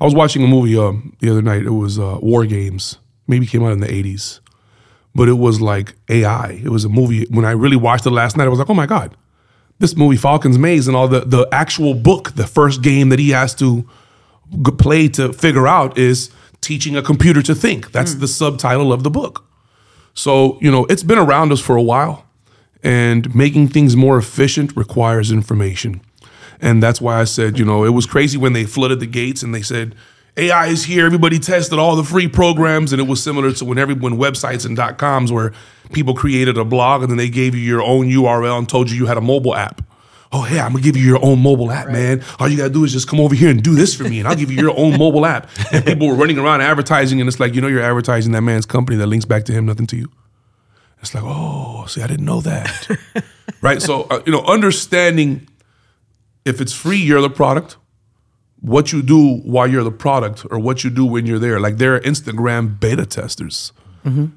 I 0.00 0.04
was 0.04 0.14
watching 0.14 0.44
a 0.44 0.46
movie 0.46 0.78
um, 0.78 1.16
the 1.18 1.30
other 1.30 1.42
night. 1.42 1.62
It 1.62 1.70
was 1.70 1.98
uh, 1.98 2.18
War 2.22 2.46
Games. 2.46 2.98
Maybe 3.26 3.46
came 3.46 3.64
out 3.64 3.72
in 3.72 3.80
the 3.80 3.88
80s. 3.88 4.38
But 5.12 5.28
it 5.28 5.38
was 5.38 5.60
like 5.60 5.94
AI. 6.08 6.60
It 6.62 6.68
was 6.68 6.84
a 6.84 6.88
movie. 6.88 7.26
When 7.30 7.44
I 7.44 7.50
really 7.50 7.76
watched 7.76 8.06
it 8.06 8.10
last 8.10 8.36
night, 8.36 8.44
I 8.44 8.48
was 8.48 8.60
like, 8.60 8.70
oh 8.70 8.74
my 8.74 8.86
God, 8.86 9.16
this 9.78 9.96
movie, 9.96 10.16
Falken's 10.16 10.58
Maze, 10.58 10.88
and 10.88 10.96
all 10.96 11.08
the, 11.08 11.20
the 11.20 11.48
actual 11.52 11.94
book, 11.94 12.32
the 12.32 12.46
first 12.46 12.82
game 12.82 13.10
that 13.10 13.18
he 13.18 13.30
has 13.30 13.54
to 13.56 13.88
g- 14.50 14.72
play 14.78 15.08
to 15.08 15.32
figure 15.32 15.66
out 15.68 15.98
is 15.98 16.30
teaching 16.60 16.96
a 16.96 17.02
computer 17.02 17.42
to 17.42 17.54
think. 17.54 17.92
That's 17.92 18.14
hmm. 18.14 18.20
the 18.20 18.28
subtitle 18.28 18.92
of 18.92 19.02
the 19.02 19.10
book. 19.10 19.44
So, 20.14 20.58
you 20.62 20.70
know, 20.70 20.86
it's 20.86 21.02
been 21.02 21.18
around 21.18 21.52
us 21.52 21.60
for 21.60 21.76
a 21.76 21.82
while, 21.82 22.24
and 22.82 23.34
making 23.34 23.68
things 23.68 23.96
more 23.96 24.16
efficient 24.16 24.74
requires 24.76 25.30
information. 25.30 26.00
And 26.60 26.82
that's 26.82 27.00
why 27.00 27.20
I 27.20 27.24
said, 27.24 27.58
you 27.58 27.64
know, 27.64 27.84
it 27.84 27.90
was 27.90 28.06
crazy 28.06 28.38
when 28.38 28.52
they 28.52 28.64
flooded 28.64 29.00
the 29.00 29.06
gates 29.06 29.42
and 29.42 29.54
they 29.54 29.62
said, 29.62 29.94
AI 30.36 30.66
is 30.66 30.84
here. 30.84 31.06
Everybody 31.06 31.38
tested 31.38 31.78
all 31.78 31.96
the 31.96 32.04
free 32.04 32.28
programs. 32.28 32.92
And 32.92 33.00
it 33.00 33.06
was 33.06 33.22
similar 33.22 33.52
to 33.52 33.64
when 33.64 33.78
everyone 33.78 34.14
websites 34.14 34.66
and 34.66 34.76
dot 34.76 34.98
coms 34.98 35.32
where 35.32 35.52
people 35.92 36.14
created 36.14 36.58
a 36.58 36.64
blog 36.64 37.02
and 37.02 37.10
then 37.10 37.18
they 37.18 37.28
gave 37.28 37.54
you 37.54 37.60
your 37.60 37.82
own 37.82 38.06
URL 38.06 38.58
and 38.58 38.68
told 38.68 38.90
you 38.90 38.96
you 38.96 39.06
had 39.06 39.16
a 39.16 39.20
mobile 39.20 39.54
app. 39.54 39.82
Oh, 40.32 40.42
hey, 40.42 40.58
I'm 40.58 40.72
gonna 40.72 40.82
give 40.82 40.96
you 40.96 41.06
your 41.06 41.24
own 41.24 41.40
mobile 41.40 41.70
app, 41.70 41.88
man. 41.88 42.22
All 42.38 42.48
you 42.48 42.56
gotta 42.56 42.72
do 42.72 42.84
is 42.84 42.92
just 42.92 43.08
come 43.08 43.20
over 43.20 43.34
here 43.34 43.48
and 43.48 43.62
do 43.62 43.74
this 43.74 43.94
for 43.94 44.02
me, 44.04 44.18
and 44.18 44.26
I'll 44.28 44.34
give 44.34 44.50
you 44.50 44.60
your 44.60 44.76
own 44.76 44.98
mobile 44.98 45.24
app. 45.24 45.48
And 45.72 45.84
people 45.84 46.08
were 46.08 46.14
running 46.14 46.38
around 46.38 46.62
advertising, 46.62 47.20
and 47.20 47.28
it's 47.28 47.38
like, 47.38 47.54
you 47.54 47.60
know, 47.60 47.68
you're 47.68 47.82
advertising 47.82 48.32
that 48.32 48.42
man's 48.42 48.66
company 48.66 48.96
that 48.98 49.06
links 49.06 49.24
back 49.24 49.44
to 49.44 49.52
him, 49.52 49.66
nothing 49.66 49.86
to 49.88 49.96
you. 49.96 50.10
It's 51.00 51.14
like, 51.14 51.24
oh, 51.24 51.86
see, 51.86 52.02
I 52.02 52.06
didn't 52.06 52.24
know 52.24 52.40
that. 52.40 53.24
right? 53.60 53.80
So, 53.80 54.02
uh, 54.10 54.22
you 54.26 54.32
know, 54.32 54.42
understanding 54.42 55.48
if 56.44 56.60
it's 56.60 56.72
free, 56.72 56.98
you're 56.98 57.20
the 57.20 57.30
product. 57.30 57.76
What 58.60 58.92
you 58.92 59.02
do 59.02 59.38
while 59.38 59.66
you're 59.66 59.84
the 59.84 59.90
product, 59.90 60.46
or 60.50 60.58
what 60.58 60.82
you 60.82 60.90
do 60.90 61.04
when 61.04 61.26
you're 61.26 61.38
there. 61.38 61.60
Like 61.60 61.76
there 61.76 61.94
are 61.94 62.00
Instagram 62.00 62.80
beta 62.80 63.04
testers. 63.04 63.72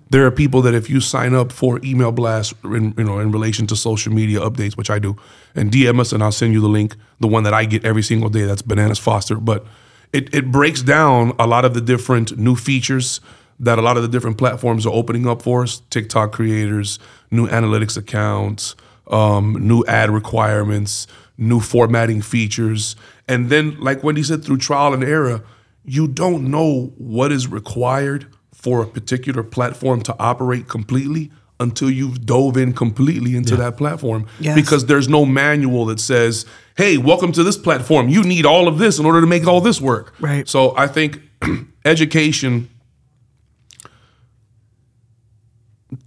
There 0.10 0.26
are 0.26 0.32
people 0.32 0.62
that 0.64 0.74
if 0.74 0.90
you 0.90 1.00
sign 1.00 1.36
up 1.36 1.52
for 1.52 1.80
email 1.84 2.12
blasts, 2.12 2.54
in, 2.64 2.94
you 2.98 3.04
know, 3.04 3.20
in 3.20 3.32
relation 3.32 3.68
to 3.68 3.76
social 3.76 4.12
media 4.12 4.40
updates, 4.40 4.76
which 4.76 4.90
I 4.90 4.98
do, 4.98 5.16
and 5.54 5.72
DM 5.72 6.00
us, 6.00 6.12
and 6.12 6.24
I'll 6.24 6.32
send 6.32 6.54
you 6.54 6.62
the 6.62 6.68
link, 6.68 6.96
the 7.20 7.28
one 7.28 7.44
that 7.44 7.54
I 7.54 7.66
get 7.66 7.86
every 7.86 8.02
single 8.02 8.30
day. 8.30 8.46
That's 8.46 8.64
Bananas 8.64 8.98
Foster, 8.98 9.36
but 9.36 9.66
it 10.12 10.34
it 10.34 10.52
breaks 10.52 10.82
down 10.82 11.34
a 11.38 11.46
lot 11.46 11.66
of 11.66 11.74
the 11.76 11.82
different 11.82 12.38
new 12.38 12.56
features 12.56 13.22
that 13.60 13.78
a 13.78 13.82
lot 13.82 13.98
of 13.98 14.04
the 14.04 14.10
different 14.10 14.38
platforms 14.38 14.86
are 14.86 14.94
opening 14.94 15.28
up 15.28 15.42
for 15.42 15.64
us. 15.64 15.82
TikTok 15.90 16.32
creators, 16.32 16.98
new 17.30 17.48
analytics 17.48 17.98
accounts, 17.98 18.76
um, 19.08 19.54
new 19.68 19.84
ad 19.86 20.10
requirements, 20.10 21.06
new 21.38 21.60
formatting 21.60 22.22
features, 22.22 22.96
and 23.28 23.50
then, 23.50 23.80
like 23.80 24.04
Wendy 24.04 24.24
said, 24.24 24.44
through 24.44 24.58
trial 24.58 24.96
and 24.96 25.04
error, 25.04 25.44
you 25.86 26.08
don't 26.08 26.50
know 26.50 26.94
what 26.98 27.32
is 27.32 27.48
required 27.48 28.26
for 28.60 28.82
a 28.84 28.86
particular 28.88 29.42
platform 29.42 30.02
to 30.02 30.14
operate 30.20 30.68
completely 30.68 31.32
until 31.62 31.90
you've 31.90 32.26
dove 32.26 32.58
in 32.58 32.74
completely 32.74 33.36
into 33.38 33.56
that 33.56 33.78
platform 33.78 34.28
Yes. 34.40 34.54
because 34.56 34.86
there's 34.86 35.08
no 35.08 35.26
manual 35.26 35.86
that 35.86 36.00
says 36.02 36.46
hey 36.78 36.98
welcome 36.98 37.32
to 37.32 37.44
this 37.44 37.56
platform 37.58 38.10
you 38.10 38.22
need 38.24 38.46
all 38.46 38.68
of 38.68 38.78
this 38.78 39.00
in 39.00 39.06
order 39.06 39.22
to 39.22 39.28
make 39.28 39.48
all 39.48 39.62
this 39.62 39.80
work 39.80 40.14
Right. 40.20 40.48
so 40.48 40.76
i 40.78 40.88
think 40.88 41.22
education 41.86 42.70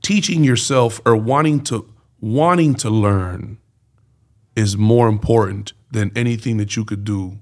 teaching 0.02 0.44
yourself 0.44 1.00
or 1.06 1.16
wanting 1.16 1.61
to 1.64 1.88
wanting 2.21 2.75
to 2.75 2.90
learn 2.90 3.59
is 4.54 4.76
more 4.76 5.09
important 5.09 5.73
than 5.90 6.12
anything 6.14 6.59
that 6.59 6.76
you 6.76 6.85
could 6.85 7.04
do 7.04 7.38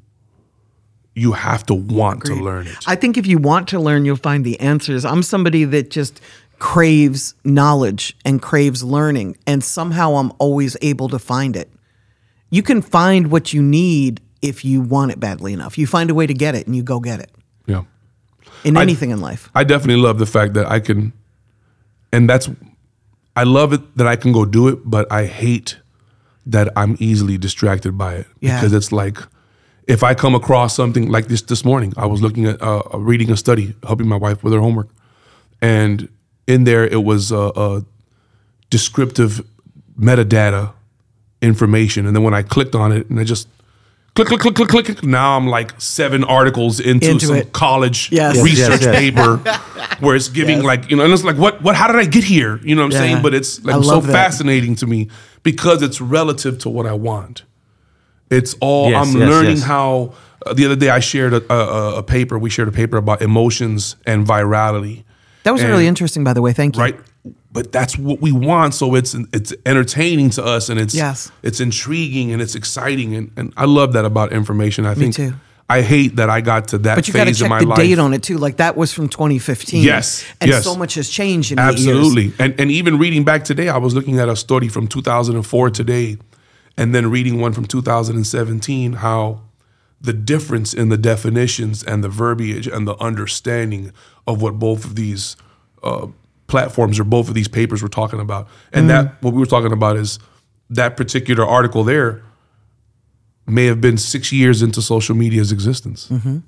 you 1.20 1.32
have 1.32 1.66
to 1.66 1.74
want 1.74 2.24
to 2.24 2.34
learn 2.34 2.66
it. 2.66 2.78
I 2.86 2.96
think 2.96 3.18
if 3.18 3.26
you 3.26 3.36
want 3.36 3.68
to 3.68 3.78
learn, 3.78 4.06
you'll 4.06 4.16
find 4.16 4.42
the 4.42 4.58
answers. 4.58 5.04
I'm 5.04 5.22
somebody 5.22 5.64
that 5.64 5.90
just 5.90 6.18
craves 6.58 7.34
knowledge 7.44 8.16
and 8.24 8.40
craves 8.40 8.82
learning, 8.82 9.36
and 9.46 9.62
somehow 9.62 10.14
I'm 10.14 10.32
always 10.38 10.78
able 10.80 11.10
to 11.10 11.18
find 11.18 11.56
it. 11.56 11.70
You 12.48 12.62
can 12.62 12.80
find 12.80 13.30
what 13.30 13.52
you 13.52 13.62
need 13.62 14.22
if 14.40 14.64
you 14.64 14.80
want 14.80 15.12
it 15.12 15.20
badly 15.20 15.52
enough. 15.52 15.76
You 15.76 15.86
find 15.86 16.10
a 16.10 16.14
way 16.14 16.26
to 16.26 16.32
get 16.32 16.54
it 16.54 16.66
and 16.66 16.74
you 16.74 16.82
go 16.82 17.00
get 17.00 17.20
it 17.20 17.30
yeah. 17.66 17.84
in 18.64 18.78
anything 18.78 19.10
in 19.10 19.20
life. 19.20 19.50
I 19.54 19.64
definitely 19.64 20.02
love 20.02 20.18
the 20.18 20.26
fact 20.26 20.54
that 20.54 20.66
I 20.66 20.80
can, 20.80 21.12
and 22.12 22.28
that's, 22.30 22.48
I 23.36 23.42
love 23.42 23.74
it 23.74 23.96
that 23.98 24.06
I 24.06 24.16
can 24.16 24.32
go 24.32 24.46
do 24.46 24.68
it, 24.68 24.78
but 24.84 25.10
I 25.12 25.26
hate 25.26 25.78
that 26.46 26.72
I'm 26.76 26.96
easily 26.98 27.36
distracted 27.36 27.98
by 27.98 28.14
it 28.14 28.26
Yeah. 28.40 28.58
because 28.58 28.72
it's 28.72 28.90
like, 28.90 29.18
if 29.90 30.02
I 30.04 30.14
come 30.14 30.35
across 30.37 30.75
something 30.76 31.11
like 31.11 31.26
this 31.26 31.42
this 31.42 31.64
morning, 31.64 31.92
I 31.97 32.06
was 32.06 32.23
looking 32.23 32.47
at 32.47 32.62
uh, 32.62 32.82
reading 32.94 33.30
a 33.30 33.37
study, 33.37 33.75
helping 33.87 34.09
my 34.09 34.16
wife 34.16 34.42
with 34.44 34.52
her 34.52 34.61
homework, 34.61 34.88
and 35.61 36.09
in 36.47 36.64
there 36.64 36.85
it 36.87 37.02
was 37.02 37.32
uh, 37.32 37.49
uh, 37.49 37.80
descriptive 38.70 39.44
metadata 39.99 40.73
information, 41.42 42.06
and 42.06 42.14
then 42.14 42.23
when 42.23 42.35
I 42.35 42.42
clicked 42.42 42.75
on 42.75 42.92
it, 42.92 43.11
and 43.11 43.18
I 43.18 43.25
just 43.25 43.49
click, 44.14 44.28
click, 44.28 44.40
click, 44.40 44.54
click, 44.54 44.68
click, 44.68 44.85
click, 44.87 45.02
now 45.02 45.37
I'm 45.37 45.47
like 45.49 45.80
seven 45.80 46.23
articles 46.25 46.78
into, 46.80 47.11
Into 47.11 47.26
some 47.26 47.37
it. 47.37 47.52
college. 47.52 48.12
Yes, 48.12 48.37
research 48.42 48.82
yes, 48.82 48.85
yes. 48.85 48.97
paper 48.97 49.37
where 50.00 50.14
it's 50.16 50.28
giving 50.28 50.62
like 50.62 50.90
you 50.90 50.97
know, 50.97 51.04
and 51.04 51.12
it's 51.12 51.25
like 51.25 51.37
what 51.37 51.62
what 51.62 51.75
how 51.75 51.87
did 51.88 51.97
I 51.97 52.04
get 52.04 52.25
here? 52.25 52.61
You 52.62 52.75
know 52.76 52.82
what 52.82 52.87
I'm 52.87 52.92
Yeah. 52.92 52.99
saying? 53.11 53.23
But 53.23 53.35
it's 53.35 53.64
like 53.64 53.82
so 53.85 54.00
that. 54.00 54.12
fascinating 54.12 54.76
to 54.76 54.87
me 54.87 55.09
because 55.42 55.82
it's 55.82 56.00
relative 56.00 56.59
to 56.61 56.68
what 56.70 56.87
I 56.87 56.92
want. 56.92 57.42
It's 58.30 58.54
all 58.60 58.90
Yes, 58.90 59.08
I'm 59.14 59.20
yes, 59.20 59.28
learning 59.30 59.56
yes. 59.56 59.62
how. 59.64 60.14
Uh, 60.46 60.54
the 60.54 60.64
other 60.64 60.76
day 60.76 60.88
I 60.88 61.00
shared 61.00 61.34
a, 61.34 61.52
a, 61.52 61.96
a 61.99 62.02
paper. 62.02 62.38
We 62.38 62.49
shared 62.49 62.68
a 62.68 62.72
paper 62.72 62.96
about 62.96 63.20
emotions 63.20 63.96
and 64.06 64.26
virality. 64.26 65.04
That 65.42 65.52
was 65.52 65.60
And- 65.62 65.70
really 65.70 65.87
interesting, 65.87 66.25
by 66.25 66.32
the 66.32 66.40
way. 66.42 66.52
Thank 66.54 66.76
you. 66.76 66.82
Right, 66.82 66.99
but 67.52 67.72
that's 67.72 67.99
what 67.99 68.20
we 68.22 68.32
want. 68.32 68.75
So 68.75 68.94
it's 68.94 69.14
it's 69.32 69.52
entertaining 69.66 70.30
to 70.30 70.44
us, 70.44 70.68
and 70.70 70.80
it's 70.80 70.94
Yes. 70.94 71.30
it's 71.42 71.60
intriguing 71.60 72.32
and 72.32 72.40
it's 72.40 72.54
exciting, 72.54 73.14
and, 73.14 73.30
and 73.37 73.52
I 73.56 73.64
love 73.66 73.92
that 73.94 74.04
about 74.04 74.32
information. 74.32 74.87
I 74.87 74.94
think 74.94 75.14
too. 75.16 75.34
I 75.68 75.82
hate 75.82 76.16
that 76.16 76.28
I 76.28 76.40
got 76.40 76.68
to 76.68 76.78
that 76.78 76.96
But 76.96 77.06
you 77.06 77.14
got 77.14 77.25
to 77.25 77.28
in 77.30 77.34
check 77.37 77.49
my 77.49 77.60
the 77.60 77.66
life. 77.66 77.78
date 77.78 77.99
on 78.00 78.12
it 78.12 78.22
too. 78.25 78.38
Like 78.38 78.56
that 78.56 78.76
was 78.76 78.92
from 78.92 79.08
2015. 79.08 79.84
Yes, 79.84 80.25
and 80.40 80.50
yes. 80.50 80.64
so 80.64 80.75
much 80.75 80.94
has 80.94 81.08
changed 81.08 81.52
in 81.52 81.58
eight 81.60 81.78
years. 81.78 81.87
Absolutely. 81.87 82.32
And 82.38 82.58
and 82.58 82.70
even 82.70 82.99
reading 82.99 83.25
back 83.25 83.44
today, 83.44 83.68
I 83.68 83.76
was 83.78 83.94
looking 83.94 84.18
at 84.18 84.28
a 84.28 84.34
study 84.37 84.68
from 84.68 84.88
2004 84.88 85.70
today, 85.70 86.16
and 86.80 86.94
then 86.94 87.10
reading 87.10 87.38
one 87.38 87.52
from 87.52 87.66
2017, 87.66 88.94
how 88.94 89.42
the 90.00 90.14
difference 90.14 90.72
in 90.72 90.88
the 90.88 90.96
definitions 90.96 91.84
and 91.84 92.02
the 92.02 92.08
verbiage 92.08 92.66
and 92.66 92.88
the 92.88 92.96
understanding 92.96 93.92
of 94.26 94.40
what 94.40 94.58
both 94.58 94.87
of 94.87 94.96
these 94.96 95.37
uh, 95.82 96.06
platforms 96.46 96.99
or 96.99 97.04
both 97.04 97.28
of 97.28 97.34
these 97.34 97.49
papers 97.49 97.82
were 97.82 97.88
talking 97.88 98.18
about. 98.18 98.49
And 98.72 98.88
that 98.88 99.04
mm. 99.04 99.22
what 99.22 99.34
we 99.34 99.40
were 99.40 99.46
talking 99.46 99.72
about 99.72 99.99
is 99.99 100.18
that 100.70 100.96
particular 100.96 101.44
article 101.44 101.84
there 101.84 102.22
may 103.46 103.66
have 103.66 103.82
been 103.82 103.99
six 103.99 104.32
years 104.32 104.62
into 104.62 104.80
social 104.80 105.14
media's 105.14 105.52
existence 105.52 106.08
mm-hmm. 106.08 106.38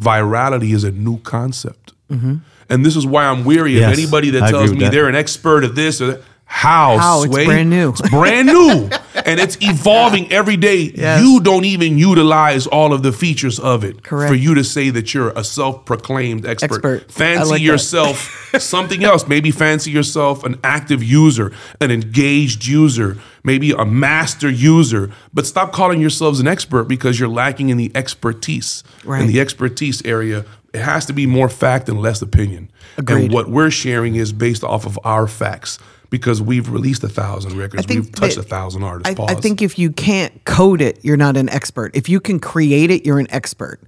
virality 0.00 0.74
is 0.74 0.84
a 0.84 0.92
new 0.92 1.18
concept. 1.18 1.92
Mm-hmm. 2.08 2.36
And 2.68 2.86
this 2.86 2.94
is 2.94 3.04
why 3.04 3.24
I'm 3.24 3.44
weary 3.44 3.72
Yes, 3.72 3.92
of 3.92 3.98
anybody 3.98 4.30
that 4.30 4.44
I 4.44 4.50
tells 4.52 4.70
me 4.70 4.80
that. 4.80 4.92
they're 4.92 5.08
an 5.08 5.16
expert 5.16 5.64
at 5.64 5.74
this 5.74 6.00
or 6.00 6.06
that. 6.06 6.22
How, 6.48 6.96
How? 6.96 7.22
It's 7.24 7.34
brand 7.34 7.70
new. 7.70 7.90
It's 7.90 8.08
brand 8.08 8.46
new. 8.46 8.88
and 9.26 9.40
it's 9.40 9.58
evolving 9.60 10.32
every 10.32 10.56
day. 10.56 10.92
Yes. 10.94 11.20
You 11.20 11.40
don't 11.40 11.64
even 11.64 11.98
utilize 11.98 12.68
all 12.68 12.92
of 12.94 13.02
the 13.02 13.12
features 13.12 13.58
of 13.58 13.82
it 13.82 14.04
Correct. 14.04 14.30
for 14.30 14.36
you 14.36 14.54
to 14.54 14.62
say 14.62 14.90
that 14.90 15.12
you're 15.12 15.30
a 15.30 15.42
self-proclaimed 15.42 16.46
expert. 16.46 16.76
Expert. 16.76 17.12
Fancy 17.12 17.50
like 17.50 17.60
yourself 17.60 18.54
something 18.58 19.02
else. 19.02 19.26
Maybe 19.26 19.50
fancy 19.50 19.90
yourself 19.90 20.44
an 20.44 20.58
active 20.62 21.02
user, 21.02 21.52
an 21.80 21.90
engaged 21.90 22.64
user, 22.64 23.18
maybe 23.42 23.72
a 23.72 23.84
master 23.84 24.48
user. 24.48 25.10
But 25.34 25.46
stop 25.46 25.72
calling 25.72 26.00
yourselves 26.00 26.38
an 26.38 26.46
expert 26.46 26.84
because 26.84 27.18
you're 27.18 27.28
lacking 27.28 27.70
in 27.70 27.76
the 27.76 27.90
expertise. 27.94 28.84
Right. 29.04 29.20
In 29.20 29.26
the 29.26 29.40
expertise 29.40 30.00
area, 30.04 30.44
it 30.72 30.80
has 30.80 31.06
to 31.06 31.12
be 31.12 31.26
more 31.26 31.48
fact 31.48 31.88
and 31.88 32.00
less 32.00 32.22
opinion. 32.22 32.70
Agreed. 32.96 33.24
And 33.24 33.32
what 33.32 33.50
we're 33.50 33.70
sharing 33.70 34.14
is 34.14 34.32
based 34.32 34.62
off 34.62 34.86
of 34.86 34.98
our 35.04 35.26
facts 35.26 35.78
because 36.10 36.40
we've 36.42 36.70
released 36.70 37.02
a 37.04 37.08
thousand 37.08 37.56
records, 37.56 37.86
we've 37.88 38.10
touched 38.12 38.36
that- 38.36 38.44
a 38.44 38.48
thousand 38.48 38.82
artists. 38.82 39.10
I, 39.10 39.14
Pause. 39.14 39.30
I 39.30 39.34
think 39.40 39.62
if 39.62 39.78
you 39.78 39.90
can't 39.90 40.44
code 40.44 40.80
it, 40.80 41.04
you're 41.04 41.16
not 41.16 41.36
an 41.36 41.48
expert. 41.48 41.94
If 41.96 42.08
you 42.08 42.20
can 42.20 42.38
create 42.40 42.90
it, 42.90 43.04
you're 43.06 43.18
an 43.18 43.30
expert. 43.30 43.80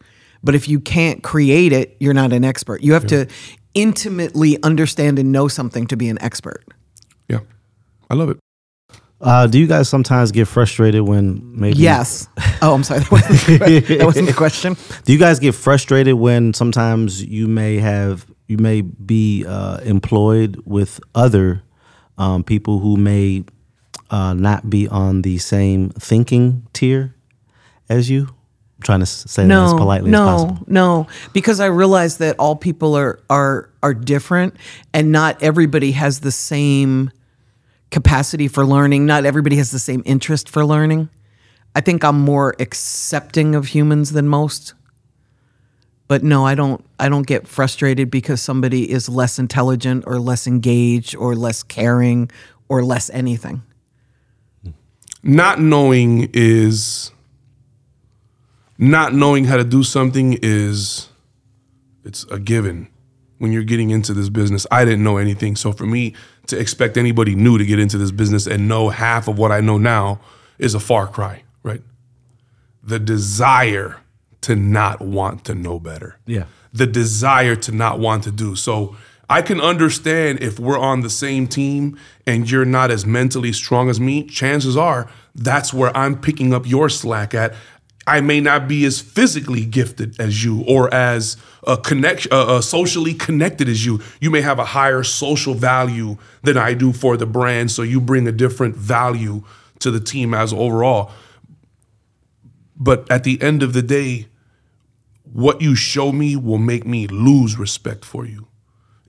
But 0.43 0.55
if 0.55 0.69
you 0.69 0.79
can't 0.81 1.23
create 1.23 1.73
it, 1.73 1.97
you're 2.01 2.15
not 2.15 2.33
an 2.33 2.45
expert. 2.45 2.83
You 2.83 2.93
have 2.93 3.07
to 3.09 3.27
intimately 3.75 4.61
understand 4.63 5.19
and 5.19 5.33
know 5.33 5.49
something 5.49 5.87
to 5.89 5.97
be 5.97 6.09
an 6.09 6.21
expert. 6.23 6.65
yeah, 7.29 7.41
I 8.11 8.15
love 8.15 8.31
it. 8.31 8.39
Uh, 9.21 9.49
do 9.49 9.59
you 9.59 9.67
guys 9.67 9.89
sometimes 9.89 10.31
get 10.31 10.47
frustrated 10.47 11.03
when 11.03 11.41
maybe? 11.59 11.79
Yes. 11.79 12.29
Oh, 12.61 12.75
I'm 12.75 12.83
sorry. 12.83 13.01
That 13.01 13.11
wasn't, 13.13 13.61
the 13.61 13.81
that 13.99 14.05
wasn't 14.05 14.27
the 14.27 14.33
question. 14.35 14.77
Do 15.05 15.13
you 15.13 15.19
guys 15.19 15.39
get 15.39 15.55
frustrated 15.55 16.15
when 16.15 16.53
sometimes 16.55 17.23
you 17.25 17.47
may 17.47 17.77
have 17.77 18.27
you 18.49 18.59
may 18.59 18.81
be 18.81 19.45
uh, 19.47 19.77
employed 19.85 20.61
with 20.65 20.99
other 21.15 21.63
um, 22.19 22.45
people 22.45 22.81
who 22.81 22.97
may 22.97 23.45
uh, 24.11 24.35
not 24.35 24.69
be 24.69 24.89
on 24.89 25.23
the 25.23 25.39
same 25.39 25.91
thinking 25.91 26.67
tier 26.73 27.15
as 27.89 28.11
you? 28.11 28.29
I'm 28.79 28.83
trying 28.83 29.01
to 29.01 29.07
say 29.07 29.47
that 29.47 29.65
as 29.65 29.73
politely 29.73 30.11
no, 30.11 30.23
as 30.23 30.43
possible. 30.43 30.65
No, 30.67 31.03
no, 31.03 31.07
because 31.33 31.59
I 31.59 31.67
realize 31.67 32.19
that 32.19 32.37
all 32.39 32.55
people 32.55 32.95
are 32.97 33.19
are 33.29 33.71
are 33.83 33.95
different, 33.95 34.55
and 34.93 35.11
not 35.11 35.43
everybody 35.43 35.93
has 35.93 36.21
the 36.21 36.31
same 36.31 37.11
capacity 37.91 38.49
for 38.49 38.65
learning. 38.65 39.07
Not 39.07 39.25
everybody 39.25 39.57
has 39.57 39.71
the 39.71 39.79
same 39.79 40.03
interest 40.05 40.49
for 40.49 40.65
learning. 40.65 41.09
I 41.75 41.81
think 41.81 42.05
I'm 42.05 42.21
more 42.21 42.55
accepting 42.59 43.55
of 43.55 43.69
humans 43.69 44.13
than 44.13 44.29
most. 44.29 44.75
But 46.09 46.23
no, 46.23 46.45
I 46.47 46.55
don't 46.55 46.85
I 46.99 47.11
don't 47.11 47.27
get 47.27 47.47
frustrated 47.47 48.11
because 48.11 48.41
somebody 48.41 48.91
is 48.91 49.09
less 49.09 49.39
intelligent 49.39 50.05
or 50.07 50.19
less 50.19 50.47
engaged 50.47 51.15
or 51.15 51.37
less 51.37 51.63
caring 51.63 52.31
or 52.69 52.83
less 52.83 53.11
anything. 53.11 53.63
Not 55.23 55.61
knowing 55.61 56.31
is 56.33 57.13
not 58.79 59.13
knowing 59.13 59.45
how 59.45 59.59
to 59.59 59.65
do 59.65 59.83
something 59.83 60.39
is 60.41 61.11
it's 62.05 62.25
a 62.25 62.39
given 62.39 62.89
when 63.37 63.53
you're 63.53 63.65
getting 63.65 63.91
into 63.91 64.15
this 64.15 64.31
business. 64.31 64.67
I 64.71 64.87
didn't 64.87 65.05
know 65.05 65.19
anything, 65.19 65.57
so 65.57 65.73
for 65.73 65.85
me 65.85 66.15
to 66.47 66.59
expect 66.59 66.97
anybody 66.97 67.35
new 67.35 67.59
to 67.59 67.67
get 67.67 67.79
into 67.79 67.99
this 67.99 68.13
business 68.13 68.47
and 68.47 68.67
know 68.67 68.89
half 68.89 69.29
of 69.29 69.39
what 69.39 69.53
I 69.53 69.61
know 69.61 69.77
now 69.77 70.21
is 70.59 70.75
a 70.75 70.81
far 70.81 71.07
cry, 71.07 71.43
right? 71.63 71.83
The 72.83 72.99
desire 72.99 73.99
to 74.43 74.55
not 74.57 75.01
want 75.01 75.45
to 75.45 75.55
know 75.55 75.79
better 75.79 76.17
Yeah. 76.27 76.45
the 76.73 76.87
desire 76.87 77.57
to 77.57 77.73
not 77.73 77.99
want 77.99 78.25
to 78.25 78.31
do. 78.31 78.55
So 78.57 78.97
I 79.31 79.43
can 79.43 79.61
understand 79.61 80.41
if 80.43 80.59
we're 80.59 80.79
on 80.79 81.03
the 81.03 81.11
same 81.11 81.47
team 81.47 81.99
and 82.27 82.51
you're 82.51 82.65
not 82.65 82.91
as 82.91 83.05
mentally 83.05 83.53
strong 83.53 83.91
as 83.91 84.01
me, 84.01 84.25
chances 84.25 84.77
are 84.77 85.11
that's 85.35 85.75
where 85.75 85.95
I'm 85.97 86.19
picking 86.21 86.55
up 86.55 86.67
your 86.67 86.89
slack 86.89 87.35
at. 87.35 87.55
I 88.07 88.23
may 88.23 88.41
not 88.41 88.69
be 88.69 88.87
as 88.87 89.01
physically 89.03 89.67
gifted 89.67 90.19
as 90.19 90.43
you 90.43 90.65
or 90.67 90.93
as 90.95 91.37
uh, 91.67 91.77
connect, 91.77 92.27
uh, 92.33 92.57
uh, 92.57 92.61
socially 92.63 93.13
connected 93.13 93.69
as 93.69 93.85
you. 93.85 94.01
You 94.19 94.31
may 94.31 94.41
have 94.41 94.59
a 94.59 94.65
higher 94.65 95.03
social 95.03 95.53
value 95.53 96.17
than 96.43 96.57
I 96.57 96.73
do 96.73 96.95
for 96.95 97.19
the 97.19 97.27
brand, 97.27 97.71
so 97.71 97.83
you 97.83 98.01
bring 98.01 98.27
a 98.27 98.33
different 98.33 98.77
value 98.77 99.43
to 99.81 99.91
the 99.91 100.01
team 100.01 100.33
as 100.33 100.55
overall. 100.55 101.11
But 102.79 103.11
at 103.11 103.25
the 103.25 103.43
end 103.43 103.63
of 103.63 103.73
the 103.73 103.83
day, 103.83 104.29
what 105.25 105.61
you 105.61 105.75
show 105.75 106.13
me 106.13 106.37
will 106.37 106.59
make 106.59 106.87
me 106.87 107.07
lose 107.07 107.59
respect 107.59 108.05
for 108.05 108.25
you 108.25 108.47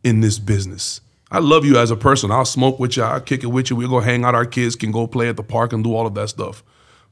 in 0.03 0.21
this 0.21 0.39
business. 0.39 1.01
I 1.31 1.39
love 1.39 1.63
you 1.63 1.77
as 1.77 1.91
a 1.91 1.95
person. 1.95 2.31
I'll 2.31 2.45
smoke 2.45 2.79
with 2.79 2.97
you. 2.97 3.03
I'll 3.03 3.21
kick 3.21 3.43
it 3.43 3.47
with 3.47 3.69
you. 3.69 3.75
We'll 3.75 3.89
go 3.89 3.99
hang 3.99 4.25
out. 4.25 4.33
Our 4.33 4.45
kids 4.45 4.75
can 4.75 4.91
go 4.91 5.05
play 5.05 5.29
at 5.29 5.37
the 5.37 5.43
park 5.43 5.71
and 5.71 5.83
do 5.83 5.93
all 5.93 6.07
of 6.07 6.15
that 6.15 6.29
stuff. 6.29 6.63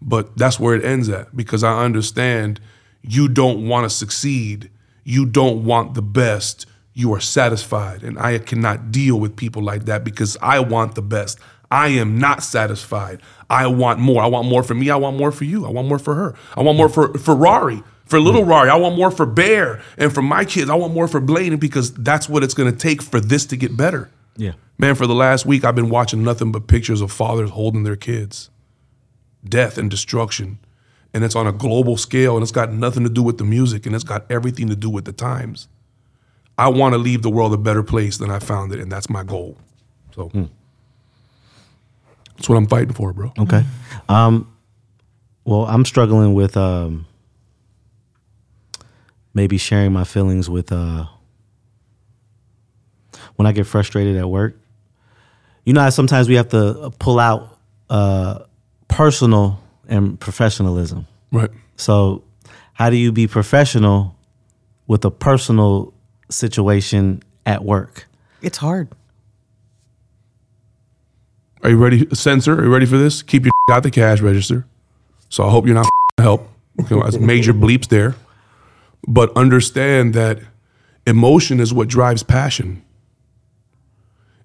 But 0.02 0.36
that's 0.38 0.60
where 0.60 0.76
it 0.76 0.84
ends 0.84 1.10
at 1.10 1.36
because 1.36 1.64
I 1.64 1.84
understand 1.84 2.60
you 3.02 3.28
don't 3.28 3.68
want 3.68 3.86
to 3.86 3.90
succeed. 3.90 4.72
You 5.04 5.26
don't 5.26 5.64
want 5.66 5.94
the 5.94 6.02
best. 6.02 6.66
You 6.94 7.14
are 7.14 7.20
satisfied. 7.20 8.04
And 8.04 8.18
I 8.18 8.40
cannot 8.40 8.92
deal 8.92 9.20
with 9.20 9.36
people 9.36 9.62
like 9.62 9.86
that 9.86 10.04
because 10.04 10.36
I 10.42 10.60
want 10.60 10.96
the 10.96 11.04
best. 11.04 11.40
I 11.70 11.90
am 11.90 12.18
not 12.18 12.44
satisfied. 12.44 13.22
I 13.50 13.68
want 13.68 14.00
more. 14.00 14.24
I 14.24 14.28
want 14.28 14.48
more 14.48 14.64
for 14.64 14.74
me. 14.74 14.90
I 14.90 14.96
want 14.96 15.18
more 15.18 15.32
for 15.32 15.44
you. 15.44 15.66
I 15.66 15.70
want 15.70 15.88
more 15.88 16.00
for 16.00 16.16
her. 16.16 16.36
I 16.56 16.62
want 16.62 16.78
more 16.78 16.90
for 16.90 17.18
Ferrari, 17.18 17.84
for 18.06 18.20
little 18.20 18.44
hmm. 18.44 18.50
Rari. 18.50 18.70
I 18.70 18.76
want 18.76 18.96
more 18.96 19.12
for 19.12 19.26
Bear 19.26 19.82
and 19.98 20.14
for 20.14 20.22
my 20.22 20.46
kids. 20.46 20.70
I 20.70 20.76
want 20.76 20.94
more 20.94 21.08
for 21.08 21.20
Blaine 21.20 21.58
because 21.58 21.94
that's 21.94 22.30
what 22.30 22.44
it's 22.44 22.54
going 22.54 22.72
to 22.72 22.78
take 22.78 23.02
for 23.02 23.20
this 23.20 23.46
to 23.48 23.58
get 23.58 23.76
better. 23.76 24.10
Yeah. 24.38 24.54
Man, 24.78 24.96
for 24.96 25.08
the 25.08 25.16
last 25.16 25.46
week, 25.46 25.66
I've 25.66 25.76
been 25.76 25.90
watching 25.90 26.24
nothing 26.24 26.52
but 26.52 26.68
pictures 26.68 27.02
of 27.02 27.12
fathers 27.12 27.50
holding 27.50 27.84
their 27.84 27.96
kids, 27.96 28.50
death 29.44 29.78
and 29.78 29.90
destruction. 29.90 30.60
and 31.14 31.24
it's 31.24 31.36
on 31.36 31.48
a 31.48 31.52
global 31.52 31.98
scale 31.98 32.36
and 32.36 32.44
it's 32.44 32.52
got 32.52 32.72
nothing 32.72 33.04
to 33.04 33.10
do 33.10 33.24
with 33.24 33.38
the 33.38 33.44
music 33.44 33.86
and 33.86 33.96
it's 33.96 34.04
got 34.04 34.30
everything 34.30 34.68
to 34.68 34.76
do 34.76 34.90
with 34.90 35.06
the 35.06 35.14
times. 35.14 35.68
I 36.58 36.70
want 36.70 36.94
to 36.94 36.98
leave 36.98 37.22
the 37.22 37.30
world 37.30 37.54
a 37.54 37.58
better 37.58 37.84
place 37.84 38.18
than 38.18 38.32
I 38.32 38.40
found 38.40 38.74
it, 38.74 38.80
and 38.80 38.92
that's 38.92 39.10
my 39.10 39.24
goal. 39.24 39.58
So 40.16 40.30
hmm. 40.30 40.46
That's 42.38 42.48
what 42.48 42.56
I'm 42.56 42.67
fighting 42.67 42.94
for, 42.94 43.13
bro. 43.13 43.34
Okay. 43.38 43.63
Um, 44.08 44.53
well, 45.44 45.65
I'm 45.65 45.86
struggling 45.86 46.34
with 46.34 46.56
um, 46.56 47.06
maybe 49.34 49.58
sharing 49.58 49.91
my 49.91 50.03
feelings 50.03 50.50
with 50.50 50.72
uh, 50.72 51.06
when 53.36 53.48
I 53.48 53.51
get 53.51 53.65
frustrated 53.65 54.17
at 54.17 54.29
work. 54.29 54.60
You 55.65 55.74
know, 55.74 55.89
sometimes 55.89 56.29
we 56.29 56.36
have 56.36 56.50
to 56.50 56.91
pull 57.00 57.20
out 57.20 57.58
uh, 57.89 58.39
personal 58.88 59.60
and 59.88 60.20
professionalism. 60.20 61.08
Right. 61.32 61.50
So, 61.75 62.24
how 62.74 62.89
do 62.89 62.96
you 62.96 63.12
be 63.12 63.27
professional 63.27 64.15
with 64.86 65.03
a 65.06 65.12
personal 65.12 65.94
situation 66.29 67.24
at 67.46 67.65
work? 67.65 68.08
It's 68.41 68.58
hard. 68.58 68.89
Are 71.68 71.72
you 71.72 71.76
ready, 71.76 72.08
censor? 72.16 72.58
Are 72.58 72.64
you 72.64 72.72
ready 72.72 72.86
for 72.86 72.98
this? 72.98 73.22
Keep 73.22 73.44
your 73.44 73.52
out 73.72 73.84
the 73.84 73.92
cash 73.92 74.22
register. 74.22 74.66
So 75.28 75.46
I 75.46 75.50
hope 75.50 75.66
you're 75.66 75.76
not 75.76 75.90
help. 76.18 76.48
Okay, 76.80 76.98
that's 76.98 77.18
major 77.18 77.54
bleeps 77.54 77.90
there. 77.90 78.16
But 79.06 79.36
understand 79.36 80.14
that 80.14 80.40
emotion 81.06 81.60
is 81.60 81.74
what 81.74 81.90
drives 81.90 82.24
passion. 82.24 82.86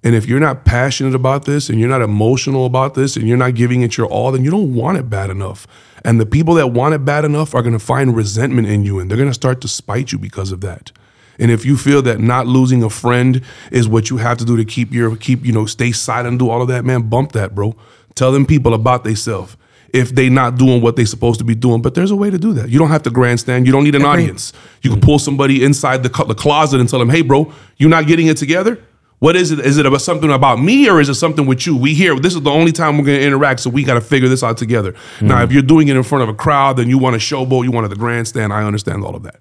And 0.02 0.16
if 0.16 0.26
you're 0.26 0.40
not 0.40 0.64
passionate 0.64 1.14
about 1.14 1.44
this 1.44 1.68
and 1.68 1.78
you're 1.78 1.88
not 1.88 2.02
emotional 2.02 2.66
about 2.66 2.94
this 2.94 3.14
and 3.14 3.28
you're 3.28 3.36
not 3.36 3.54
giving 3.54 3.82
it 3.82 3.96
your 3.96 4.08
all, 4.08 4.32
then 4.32 4.42
you 4.42 4.50
don't 4.50 4.74
want 4.74 4.98
it 4.98 5.08
bad 5.08 5.30
enough. 5.30 5.68
And 6.04 6.20
the 6.20 6.26
people 6.26 6.54
that 6.54 6.72
want 6.72 6.92
it 6.92 7.04
bad 7.04 7.24
enough 7.24 7.54
are 7.54 7.62
going 7.62 7.72
to 7.72 7.78
find 7.78 8.16
resentment 8.16 8.66
in 8.66 8.82
you 8.82 8.98
and 8.98 9.08
they're 9.08 9.16
going 9.16 9.30
to 9.30 9.34
start 9.34 9.60
to 9.60 9.68
spite 9.68 10.10
you 10.10 10.18
because 10.18 10.50
of 10.50 10.60
that. 10.62 10.90
And 11.38 11.50
if 11.50 11.64
you 11.64 11.76
feel 11.76 12.02
that 12.02 12.20
not 12.20 12.46
losing 12.46 12.82
a 12.82 12.90
friend 12.90 13.42
is 13.70 13.88
what 13.88 14.10
you 14.10 14.18
have 14.18 14.38
to 14.38 14.44
do 14.44 14.56
to 14.56 14.64
keep 14.64 14.92
your 14.92 15.16
keep, 15.16 15.44
you 15.44 15.52
know, 15.52 15.66
stay 15.66 15.92
silent 15.92 16.28
and 16.28 16.38
do 16.38 16.50
all 16.50 16.62
of 16.62 16.68
that, 16.68 16.84
man, 16.84 17.08
bump 17.08 17.32
that, 17.32 17.54
bro. 17.54 17.74
Tell 18.14 18.32
them 18.32 18.46
people 18.46 18.74
about 18.74 19.04
themselves 19.04 19.56
if 19.92 20.14
they 20.14 20.28
not 20.28 20.56
doing 20.56 20.82
what 20.82 20.96
they 20.96 21.04
supposed 21.04 21.38
to 21.38 21.44
be 21.44 21.54
doing. 21.54 21.82
But 21.82 21.94
there's 21.94 22.10
a 22.10 22.16
way 22.16 22.30
to 22.30 22.38
do 22.38 22.52
that. 22.54 22.68
You 22.68 22.78
don't 22.78 22.88
have 22.88 23.02
to 23.04 23.10
grandstand. 23.10 23.66
You 23.66 23.72
don't 23.72 23.84
need 23.84 23.94
an 23.94 24.02
Agreed. 24.02 24.24
audience. 24.24 24.52
You 24.82 24.90
can 24.90 25.00
pull 25.00 25.18
somebody 25.18 25.64
inside 25.64 26.02
the, 26.02 26.10
co- 26.10 26.24
the 26.24 26.34
closet 26.34 26.80
and 26.80 26.88
tell 26.88 26.98
them, 26.98 27.10
hey, 27.10 27.22
bro, 27.22 27.52
you're 27.76 27.90
not 27.90 28.06
getting 28.06 28.26
it 28.26 28.36
together? 28.36 28.82
What 29.18 29.36
is 29.36 29.52
it? 29.52 29.60
Is 29.60 29.78
it 29.78 29.86
about 29.86 30.00
something 30.00 30.32
about 30.32 30.58
me 30.58 30.88
or 30.88 31.00
is 31.00 31.08
it 31.08 31.14
something 31.14 31.46
with 31.46 31.64
you? 31.64 31.76
We 31.76 31.94
here. 31.94 32.18
This 32.18 32.34
is 32.34 32.42
the 32.42 32.50
only 32.50 32.72
time 32.72 32.98
we're 32.98 33.04
going 33.04 33.20
to 33.20 33.24
interact, 33.24 33.60
so 33.60 33.70
we 33.70 33.84
got 33.84 33.94
to 33.94 34.00
figure 34.00 34.28
this 34.28 34.42
out 34.42 34.56
together. 34.56 34.94
Mm. 35.20 35.28
Now, 35.28 35.42
if 35.44 35.52
you're 35.52 35.62
doing 35.62 35.86
it 35.86 35.96
in 35.96 36.02
front 36.02 36.24
of 36.24 36.28
a 36.28 36.34
crowd, 36.34 36.76
then 36.76 36.88
you 36.88 36.98
want 36.98 37.14
to 37.14 37.20
showboat, 37.20 37.62
you 37.62 37.70
want 37.70 37.88
the 37.88 37.94
grandstand. 37.94 38.52
I 38.52 38.64
understand 38.64 39.04
all 39.04 39.14
of 39.14 39.22
that. 39.22 39.36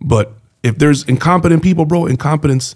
But 0.00 0.32
if 0.66 0.78
there's 0.78 1.02
incompetent 1.04 1.62
people, 1.62 1.84
bro, 1.84 2.06
incompetence, 2.06 2.74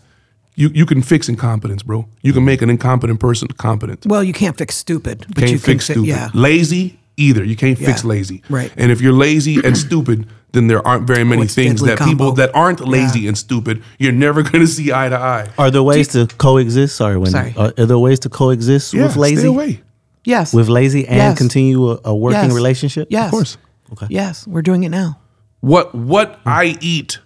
you, 0.54 0.68
you 0.74 0.86
can 0.86 1.02
fix 1.02 1.28
incompetence, 1.28 1.82
bro. 1.82 2.06
You 2.22 2.32
can 2.32 2.44
make 2.44 2.62
an 2.62 2.70
incompetent 2.70 3.20
person 3.20 3.48
competent. 3.48 4.04
Well, 4.06 4.22
you 4.24 4.32
can't 4.32 4.56
fix 4.56 4.76
stupid, 4.76 5.24
but 5.28 5.36
Can't 5.38 5.50
you 5.50 5.58
can 5.58 5.64
fix 5.64 5.86
fi- 5.86 5.92
stupid. 5.94 6.08
Yeah. 6.08 6.30
Lazy, 6.34 6.98
either. 7.16 7.44
You 7.44 7.56
can't 7.56 7.78
fix 7.78 8.04
lazy. 8.04 8.42
Right. 8.48 8.72
And 8.76 8.90
if 8.92 9.00
you're 9.00 9.12
lazy 9.12 9.58
and 9.64 9.76
stupid, 9.76 10.26
then 10.52 10.66
there 10.66 10.86
aren't 10.86 11.06
very 11.06 11.22
many 11.24 11.42
it's 11.42 11.54
things 11.54 11.80
deadly 11.80 11.94
that 11.94 12.04
people 12.08 12.32
that 12.32 12.54
aren't 12.54 12.80
lazy 12.80 13.20
Yeah. 13.20 13.28
and 13.28 13.38
stupid, 13.38 13.82
you're 13.98 14.12
never 14.12 14.42
going 14.48 14.60
to 14.60 14.66
see 14.66 14.92
eye 14.92 15.08
to 15.08 15.16
eye. 15.16 15.48
Are 15.58 15.70
there 15.70 15.82
ways 15.82 16.08
to 16.08 16.26
coexist? 16.38 16.96
Sorry, 16.96 17.16
Wendy. 17.16 17.30
Sorry. 17.32 17.54
Are, 17.56 17.72
are 17.78 17.86
there 17.86 17.98
ways 17.98 18.18
to 18.20 18.28
coexist 18.28 18.92
Yeah, 18.94 19.04
with 19.06 19.16
lazy? 19.16 19.36
stay 19.42 19.46
away. 19.48 19.80
Yes. 20.24 20.52
With 20.52 20.68
lazy 20.68 21.06
and 21.06 21.16
Yes. 21.16 21.38
continue 21.38 21.90
a, 21.92 22.00
a 22.04 22.14
working 22.14 22.40
Yes. 22.50 22.52
relationship? 22.52 23.08
Yes. 23.10 23.26
Of 23.26 23.30
course. 23.30 23.56
Okay. 23.92 24.06
Yes. 24.10 24.46
We're 24.46 24.62
doing 24.62 24.82
it 24.84 24.90
now. 24.90 25.18
What 25.60 25.94
what 25.94 26.38
I 26.46 26.76
eat 26.80 27.18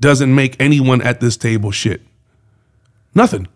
doesn't 0.00 0.34
make 0.34 0.56
anyone 0.60 1.02
at 1.02 1.20
this 1.20 1.36
table 1.36 1.70
shit. 1.70 2.02
Nothing. 3.14 3.48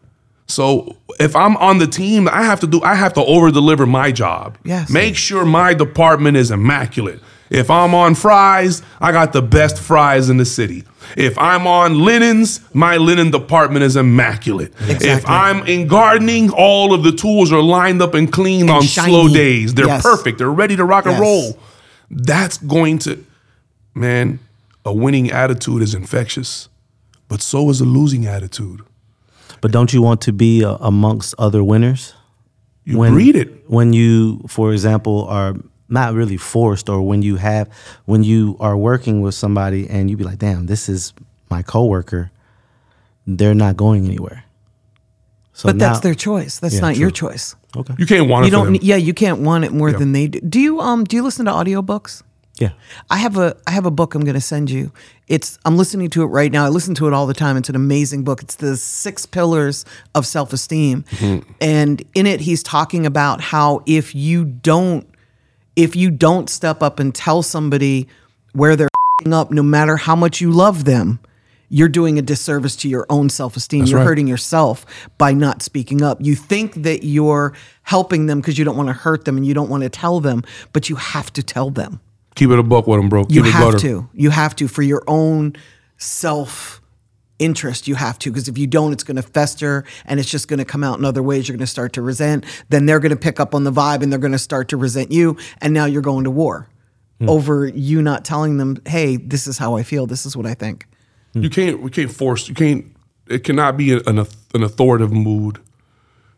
So 0.47 0.97
if 1.19 1.35
I'm 1.35 1.57
on 1.57 1.79
the 1.79 1.87
team, 1.87 2.29
I 2.29 2.43
have 2.45 2.61
to 2.61 2.67
do 2.67 2.83
I 2.83 2.95
have 2.95 3.15
to 3.15 3.25
over 3.25 3.51
deliver 3.51 3.87
my 3.87 4.13
job. 4.13 4.59
Yes. 4.65 4.91
Make 4.91 5.17
sure 5.17 5.45
my 5.45 5.73
department 5.75 6.37
is 6.37 6.51
immaculate. 6.51 7.21
If 7.51 7.71
I'm 7.71 7.95
on 7.95 8.15
fries, 8.15 8.83
I 9.01 9.13
got 9.13 9.33
the 9.33 9.43
best 9.43 9.79
fries 9.79 10.29
in 10.29 10.39
the 10.39 10.45
city. 10.45 10.85
If 11.17 11.39
I'm 11.39 11.67
on 11.67 11.99
linens, 12.01 12.61
my 12.75 12.97
linen 12.97 13.31
department 13.31 13.85
is 13.85 13.97
immaculate. 13.97 14.73
Exactly. 14.81 15.09
If 15.11 15.29
I'm 15.29 15.65
in 15.67 15.87
gardening, 15.87 16.51
all 16.51 16.93
of 16.95 17.03
the 17.05 17.13
tools 17.13 17.53
are 17.53 17.63
lined 17.63 18.03
up 18.03 18.15
and 18.15 18.33
clean 18.33 18.69
on 18.71 18.83
shiny. 18.83 19.13
slow 19.13 19.29
days. 19.29 19.75
They're 19.75 19.87
Yes. 19.87 20.03
perfect. 20.03 20.39
They're 20.39 20.51
ready 20.51 20.75
to 20.77 20.85
rock 20.85 21.05
and 21.05 21.13
Yes. 21.13 21.21
roll. 21.21 21.59
That's 22.11 22.57
going 22.59 22.99
to 23.01 23.25
man, 23.95 24.41
a 24.85 24.93
winning 24.93 25.31
attitude 25.31 25.83
is 25.83 25.95
infectious, 25.95 26.69
but 27.29 27.41
so 27.43 27.71
is 27.71 27.81
a 27.81 27.85
losing 27.85 28.27
attitude. 28.27 28.81
But 29.61 29.73
don't 29.73 29.93
you 29.93 30.03
want 30.03 30.21
to 30.23 30.33
be 30.33 30.65
uh, 30.65 30.77
amongst 30.81 31.35
other 31.39 31.65
winners? 31.65 32.15
You 32.85 32.99
breed 32.99 33.35
it. 33.37 33.65
When 33.71 33.93
you, 33.95 34.41
for 34.47 34.73
example, 34.73 35.25
are 35.29 35.55
not 35.89 36.13
really 36.13 36.37
forced, 36.37 36.89
or 36.91 37.01
when 37.03 37.23
you 37.23 37.37
have, 37.37 37.69
when 38.05 38.23
you 38.23 38.57
are 38.61 38.77
working 38.77 39.23
with 39.23 39.35
somebody 39.35 39.89
and 39.89 40.11
you 40.11 40.17
be 40.19 40.25
like, 40.25 40.39
damn, 40.39 40.67
this 40.67 40.89
is 40.89 41.15
my 41.51 41.63
coworker, 41.63 42.31
they're 43.27 43.55
not 43.55 43.77
going 43.79 44.05
anywhere. 44.05 44.45
So 45.55 45.69
But 45.69 45.79
that's 45.79 46.01
their 46.01 46.15
choice. 46.15 46.59
That's 46.59 46.75
Yeah, 46.75 46.81
not 46.81 46.97
your 46.97 47.11
choice. 47.11 47.55
Okay. 47.77 47.95
You 47.97 48.07
can't 48.07 48.29
want 48.29 48.45
You 48.45 48.49
it 48.49 48.51
for 48.59 48.65
don't. 48.65 48.73
them. 48.75 48.83
Yeah, 48.83 48.97
you 48.97 49.15
can't 49.15 49.41
want 49.41 49.65
it 49.65 49.73
more 49.73 49.91
Yeah. 49.91 49.99
than 49.99 50.13
they 50.13 50.29
do. 50.29 50.41
Do 50.41 50.61
you? 50.61 50.81
Um. 50.81 51.05
Do 51.05 51.17
you 51.17 51.23
listen 51.23 51.47
to 51.47 51.53
audiobooks? 51.53 52.23
Yeah. 52.57 52.71
I 53.11 53.17
have 53.17 53.37
a 53.37 53.57
I 53.67 53.73
have 53.73 53.85
a 53.85 53.91
book 53.91 54.15
I'm 54.15 54.23
going 54.23 54.35
to 54.35 54.41
send 54.41 54.71
you. 54.71 54.93
It's 55.27 55.59
I'm 55.65 55.77
listening 55.77 56.11
to 56.11 56.23
it 56.23 56.27
right 56.27 56.53
now. 56.53 56.65
I 56.65 56.69
listen 56.69 56.95
to 56.97 57.09
it 57.09 57.13
all 57.13 57.27
the 57.27 57.35
time. 57.35 57.57
It's 57.57 57.69
an 57.69 57.77
amazing 57.77 58.23
book. 58.23 58.43
It's 58.43 58.55
the 58.55 58.77
six 58.77 59.27
pillars 59.27 59.85
of 60.15 60.27
self 60.27 60.53
esteem, 60.53 61.03
mm-hmm. 61.05 61.51
and 61.61 62.03
in 62.15 62.27
it 62.27 62.41
he's 62.41 62.63
talking 62.63 63.07
about 63.07 63.41
how 63.41 63.83
if 63.87 64.15
you 64.15 64.45
don't 64.45 65.09
if 65.77 65.97
you 65.97 66.11
don't 66.11 66.49
step 66.49 66.83
up 66.83 67.01
and 67.01 67.15
tell 67.15 67.43
somebody 67.43 68.09
where 68.53 68.77
they're 68.77 68.89
up, 69.33 69.51
no 69.51 69.63
matter 69.63 69.97
how 69.97 70.15
much 70.15 70.41
you 70.41 70.51
love 70.51 70.85
them, 70.85 71.21
you're 71.69 71.89
doing 71.89 72.19
a 72.19 72.23
disservice 72.23 72.77
to 72.77 72.89
your 72.89 73.07
own 73.11 73.29
self 73.29 73.57
esteem. 73.57 73.85
You're 73.85 73.99
right. 73.99 74.07
hurting 74.07 74.29
yourself 74.29 74.87
by 75.19 75.33
not 75.33 75.63
speaking 75.63 76.03
up. 76.03 76.19
You 76.21 76.35
think 76.35 76.75
that 76.83 77.05
you're 77.05 77.55
helping 77.83 78.27
them 78.27 78.41
because 78.41 78.59
you 78.59 78.65
don't 78.65 78.77
want 78.77 78.89
to 78.89 78.93
hurt 78.93 79.25
them 79.25 79.37
and 79.37 79.47
you 79.47 79.55
don't 79.55 79.69
want 79.69 79.83
to 79.83 79.89
tell 79.89 80.21
them, 80.21 80.43
but 80.73 80.89
you 80.89 80.97
have 80.97 81.33
to 81.33 81.43
tell 81.43 81.71
them. 81.71 82.01
Keep 82.35 82.51
it 82.51 82.59
a 82.59 82.63
buck 82.63 82.87
with 82.87 82.99
them, 82.99 83.09
bro. 83.09 83.25
Keep 83.25 83.37
You 83.37 83.43
have 83.45 83.65
butter. 83.65 83.79
to. 83.79 84.09
You 84.13 84.31
have 84.31 84.57
to 84.57 84.69
for 84.69 84.83
your 84.83 85.03
own 85.07 85.55
self 85.99 86.81
interest. 87.39 87.87
You 87.87 87.95
have 87.95 88.19
to 88.21 88.31
because 88.31 88.49
if 88.49 88.59
you 88.59 88.67
don't, 88.67 88.93
it's 88.93 89.05
going 89.05 89.17
to 89.17 89.23
fester 89.23 89.85
and 90.05 90.19
it's 90.19 90.29
just 90.29 90.49
going 90.49 90.59
to 90.59 90.65
come 90.65 90.83
out 90.83 90.99
in 90.99 91.05
other 91.05 91.23
ways. 91.23 91.49
You're 91.49 91.57
going 91.57 91.67
to 91.67 91.71
start 91.71 91.93
to 91.95 92.03
resent. 92.03 92.45
Then 92.69 92.87
they're 92.87 93.01
going 93.01 93.11
to 93.11 93.17
pick 93.17 93.41
up 93.41 93.55
on 93.55 93.65
the 93.65 93.73
vibe 93.73 94.03
and 94.03 94.11
they're 94.11 94.19
going 94.19 94.33
to 94.33 94.39
start 94.39 94.69
to 94.69 94.77
resent 94.77 95.13
you. 95.13 95.37
And 95.61 95.73
now 95.73 95.85
you're 95.85 96.03
going 96.03 96.25
to 96.25 96.31
war 96.31 96.69
hmm. 97.21 97.29
over 97.29 97.67
you 97.67 98.03
not 98.03 98.25
telling 98.25 98.57
them, 98.57 98.79
"Hey, 98.87 99.17
this 99.17 99.47
is 99.47 99.59
how 99.59 99.77
I 99.77 99.83
feel. 99.83 100.07
This 100.07 100.27
is 100.27 100.37
what 100.37 100.47
I 100.47 100.55
think." 100.55 100.87
Hmm. 101.35 101.43
You 101.43 101.51
can't. 101.51 101.83
We 101.83 101.91
can't 101.91 102.11
force. 102.11 102.49
You 102.49 102.55
can't. 102.55 102.87
It 103.29 103.45
cannot 103.45 103.77
be 103.77 103.93
an 103.93 104.19
an 104.19 104.63
authoritative 104.63 105.13
mood. 105.13 105.61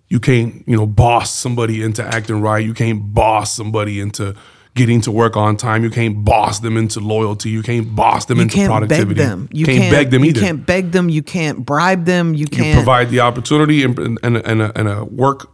You 0.09 0.21
can't. 0.21 0.63
You 0.67 0.77
know, 0.77 0.87
boss 0.87 1.31
somebody 1.31 1.83
into 1.83 2.05
acting 2.05 2.41
right. 2.41 2.65
You 2.65 2.75
can't 2.75 3.15
boss 3.15 3.55
somebody 3.55 4.01
into 4.01 4.35
getting 4.77 5.01
to 5.01 5.11
work 5.11 5.37
on 5.37 5.57
time. 5.57 5.83
You 5.83 5.91
can't 5.91 6.25
boss 6.25 6.61
them 6.61 6.77
into 6.77 7.01
loyalty. 7.01 7.51
You 7.51 7.63
can't 7.63 7.97
boss 7.97 8.27
them 8.27 8.37
You 8.37 8.43
into 8.43 8.55
can't 8.55 8.71
productivity. 8.71 9.15
beg 9.15 9.29
them. 9.29 9.49
You 9.51 9.67
can't, 9.67 9.79
can't, 9.79 9.93
beg 9.93 10.11
them 10.11 10.25
either. 10.25 10.39
You 10.39 10.47
can't 10.47 10.67
beg 10.67 10.93
them. 10.93 11.09
You 11.09 11.23
can't 11.23 11.67
bribe 11.67 12.05
them. 12.05 12.35
You 12.35 12.41
You 12.41 12.47
can't 12.47 12.77
provide 12.77 13.11
the 13.11 13.21
opportunity 13.21 13.83
and, 13.83 13.99
and, 13.99 14.37
and, 14.37 14.63
a, 14.63 14.79
and 14.79 14.89
a 14.89 15.05
work 15.05 15.51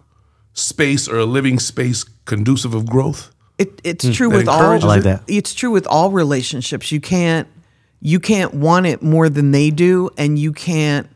space 0.52 1.08
or 1.08 1.18
a 1.18 1.24
living 1.24 1.58
space 1.58 2.04
conducive 2.26 2.74
of 2.74 2.84
growth. 2.84 3.34
It, 3.56 3.80
it's 3.84 4.04
hmm. 4.04 4.12
true 4.12 4.28
That 4.28 4.36
with 4.36 4.48
all. 4.48 4.60
I 4.60 4.76
like 4.78 5.04
that. 5.04 5.22
It's 5.28 5.54
true 5.54 5.70
with 5.70 5.86
all 5.86 6.10
relationships. 6.10 6.92
You 6.92 7.00
can't 7.00 7.48
you 8.00 8.18
can't 8.18 8.52
want 8.52 8.86
it 8.86 9.00
more 9.00 9.28
than 9.28 9.52
they 9.52 9.70
do, 9.70 10.10
and 10.18 10.36
you 10.38 10.52
can't 10.52 11.08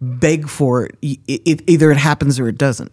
beg 0.00 0.48
for 0.48 0.86
it. 0.86 0.96
It, 1.02 1.42
it- 1.44 1.70
either 1.70 1.90
it 1.90 1.98
happens 1.98 2.40
or 2.40 2.48
it 2.48 2.56
doesn't. 2.56 2.90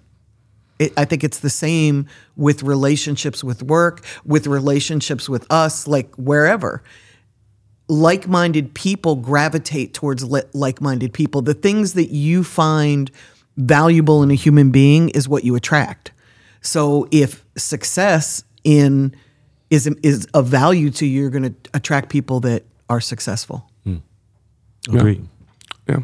It, 0.80 0.94
I 0.98 1.06
think 1.06 1.24
it's 1.24 1.40
the 1.40 1.50
same 1.50 2.08
with 2.36 2.64
relationships 2.64 3.44
with 3.44 3.64
work, 3.64 4.06
with 4.26 4.48
relationships 4.48 5.30
with 5.30 5.46
us, 5.52 5.88
like 5.88 6.14
wherever. 6.16 6.84
Like-minded 7.88 8.74
people 8.74 9.16
gravitate 9.16 9.94
towards 9.94 10.24
like-minded 10.24 11.14
people. 11.14 11.42
The 11.42 11.54
things 11.54 11.94
that 11.94 12.10
you 12.10 12.44
find 12.44 13.12
valuable 13.58 14.24
in 14.24 14.32
a 14.32 14.36
human 14.36 14.72
being 14.72 15.10
is 15.10 15.30
what 15.30 15.44
you 15.44 15.56
attract. 15.56 16.12
So 16.62 17.08
if 17.12 17.46
success 17.58 18.44
in 18.64 19.16
is 19.70 19.88
is 20.02 20.26
of 20.34 20.48
value 20.48 20.90
to 20.92 21.06
you, 21.06 21.22
you're 21.22 21.30
going 21.30 21.54
to 21.54 21.70
attract 21.74 22.10
people 22.10 22.40
that 22.42 22.64
are 22.90 23.02
successful. 23.02 23.70
Hmm. 23.84 23.98
Agreed. 24.88 25.28
Yeah. 25.88 26.00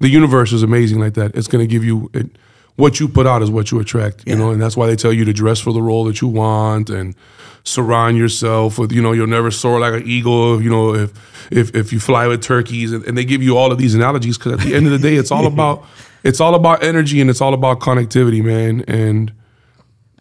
The 0.00 0.08
universe 0.08 0.52
is 0.52 0.62
amazing 0.62 1.00
like 1.00 1.14
that. 1.14 1.34
It's 1.34 1.48
going 1.48 1.66
to 1.66 1.66
give 1.66 1.84
you 1.84 2.10
it, 2.14 2.30
what 2.76 2.98
you 2.98 3.08
put 3.08 3.26
out 3.26 3.42
is 3.42 3.50
what 3.50 3.70
you 3.70 3.80
attract. 3.80 4.26
You 4.26 4.36
know, 4.36 4.50
and 4.50 4.60
that's 4.60 4.76
why 4.76 4.86
they 4.86 4.96
tell 4.96 5.12
you 5.12 5.24
to 5.24 5.32
dress 5.32 5.60
for 5.60 5.72
the 5.72 5.82
role 5.82 6.04
that 6.04 6.20
you 6.20 6.28
want 6.28 6.90
and 6.90 7.14
surround 7.62 8.16
yourself 8.16 8.78
with. 8.78 8.92
You 8.92 9.02
know, 9.02 9.12
you'll 9.12 9.26
never 9.26 9.50
soar 9.50 9.78
like 9.80 9.94
an 9.94 10.08
eagle. 10.08 10.60
You 10.60 10.70
know, 10.70 10.94
if 10.94 11.52
if 11.52 11.74
if 11.74 11.92
you 11.92 12.00
fly 12.00 12.26
with 12.26 12.42
turkeys, 12.42 12.92
and, 12.92 13.04
and 13.04 13.16
they 13.16 13.24
give 13.24 13.42
you 13.42 13.56
all 13.56 13.70
of 13.70 13.78
these 13.78 13.94
analogies 13.94 14.38
because 14.38 14.52
at 14.52 14.60
the 14.60 14.74
end 14.74 14.86
of 14.86 14.92
the 14.92 14.98
day, 14.98 15.14
it's 15.14 15.30
all 15.30 15.46
about 15.52 15.84
it's 16.22 16.40
all 16.40 16.54
about 16.54 16.82
energy 16.82 17.20
and 17.20 17.30
it's 17.30 17.40
all 17.40 17.54
about 17.54 17.80
connectivity, 17.80 18.42
man. 18.42 18.84
And 18.88 19.32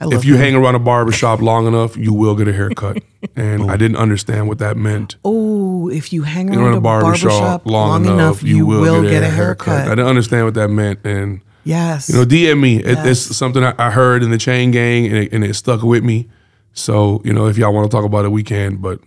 if 0.01 0.25
you 0.25 0.33
that. 0.33 0.39
hang 0.39 0.55
around 0.55 0.75
a 0.75 0.79
barbershop 0.79 1.41
long 1.41 1.65
enough, 1.65 1.97
you 1.97 2.13
will 2.13 2.35
get 2.35 2.47
a 2.47 2.53
haircut. 2.53 3.01
And 3.35 3.71
I 3.71 3.77
didn't 3.77 3.97
understand 3.97 4.47
what 4.47 4.59
that 4.59 4.77
meant. 4.77 5.15
Oh, 5.23 5.89
if 5.89 6.11
you 6.11 6.23
hang 6.23 6.49
around, 6.49 6.59
around 6.59 6.73
a 6.73 6.77
a 6.77 6.81
barbershop, 6.81 7.29
barbershop 7.29 7.65
long, 7.65 8.05
enough, 8.05 8.43
you, 8.43 8.65
will, 8.65 9.01
get, 9.01 9.23
a 9.23 9.29
haircut. 9.29 9.87
I 9.87 9.89
didn't 9.89 10.07
understand 10.07 10.45
what 10.45 10.53
that 10.55 10.67
meant. 10.67 10.99
And, 11.05 11.41
yes. 11.63 12.09
you 12.09 12.15
know, 12.15 12.25
DM 12.25 12.59
me. 12.59 12.77
It, 12.77 13.05
It's 13.05 13.35
something 13.35 13.63
I, 13.63 13.73
I 13.77 13.91
heard 13.91 14.23
in 14.23 14.31
the 14.31 14.37
chain 14.37 14.71
gang 14.71 15.05
and 15.05 15.15
it, 15.15 15.33
and 15.33 15.43
it 15.43 15.53
stuck 15.55 15.81
with 15.83 16.03
me. 16.03 16.29
So, 16.73 17.21
you 17.23 17.33
know, 17.33 17.47
if 17.47 17.57
y'all 17.57 17.73
want 17.73 17.89
to 17.89 17.95
talk 17.95 18.05
about 18.05 18.25
it, 18.25 18.29
we 18.29 18.43
can, 18.43 18.77
but 18.77 18.99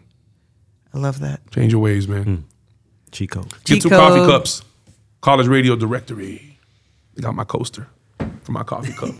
I 0.94 0.98
love 0.98 1.20
that. 1.20 1.50
change 1.50 1.72
your 1.72 1.82
ways, 1.82 2.06
man. 2.06 2.22
Hmm. 2.24 2.36
Chico. 3.10 3.44
Get 3.64 3.82
two 3.82 3.88
coffee 3.88 4.30
cups. 4.30 4.62
College 5.20 5.48
Radio 5.48 5.74
Directory. 5.74 6.58
I 7.16 7.20
got 7.20 7.34
my 7.34 7.44
coaster 7.44 7.88
for 8.42 8.52
my 8.52 8.62
coffee 8.62 8.92
cup. 8.92 9.14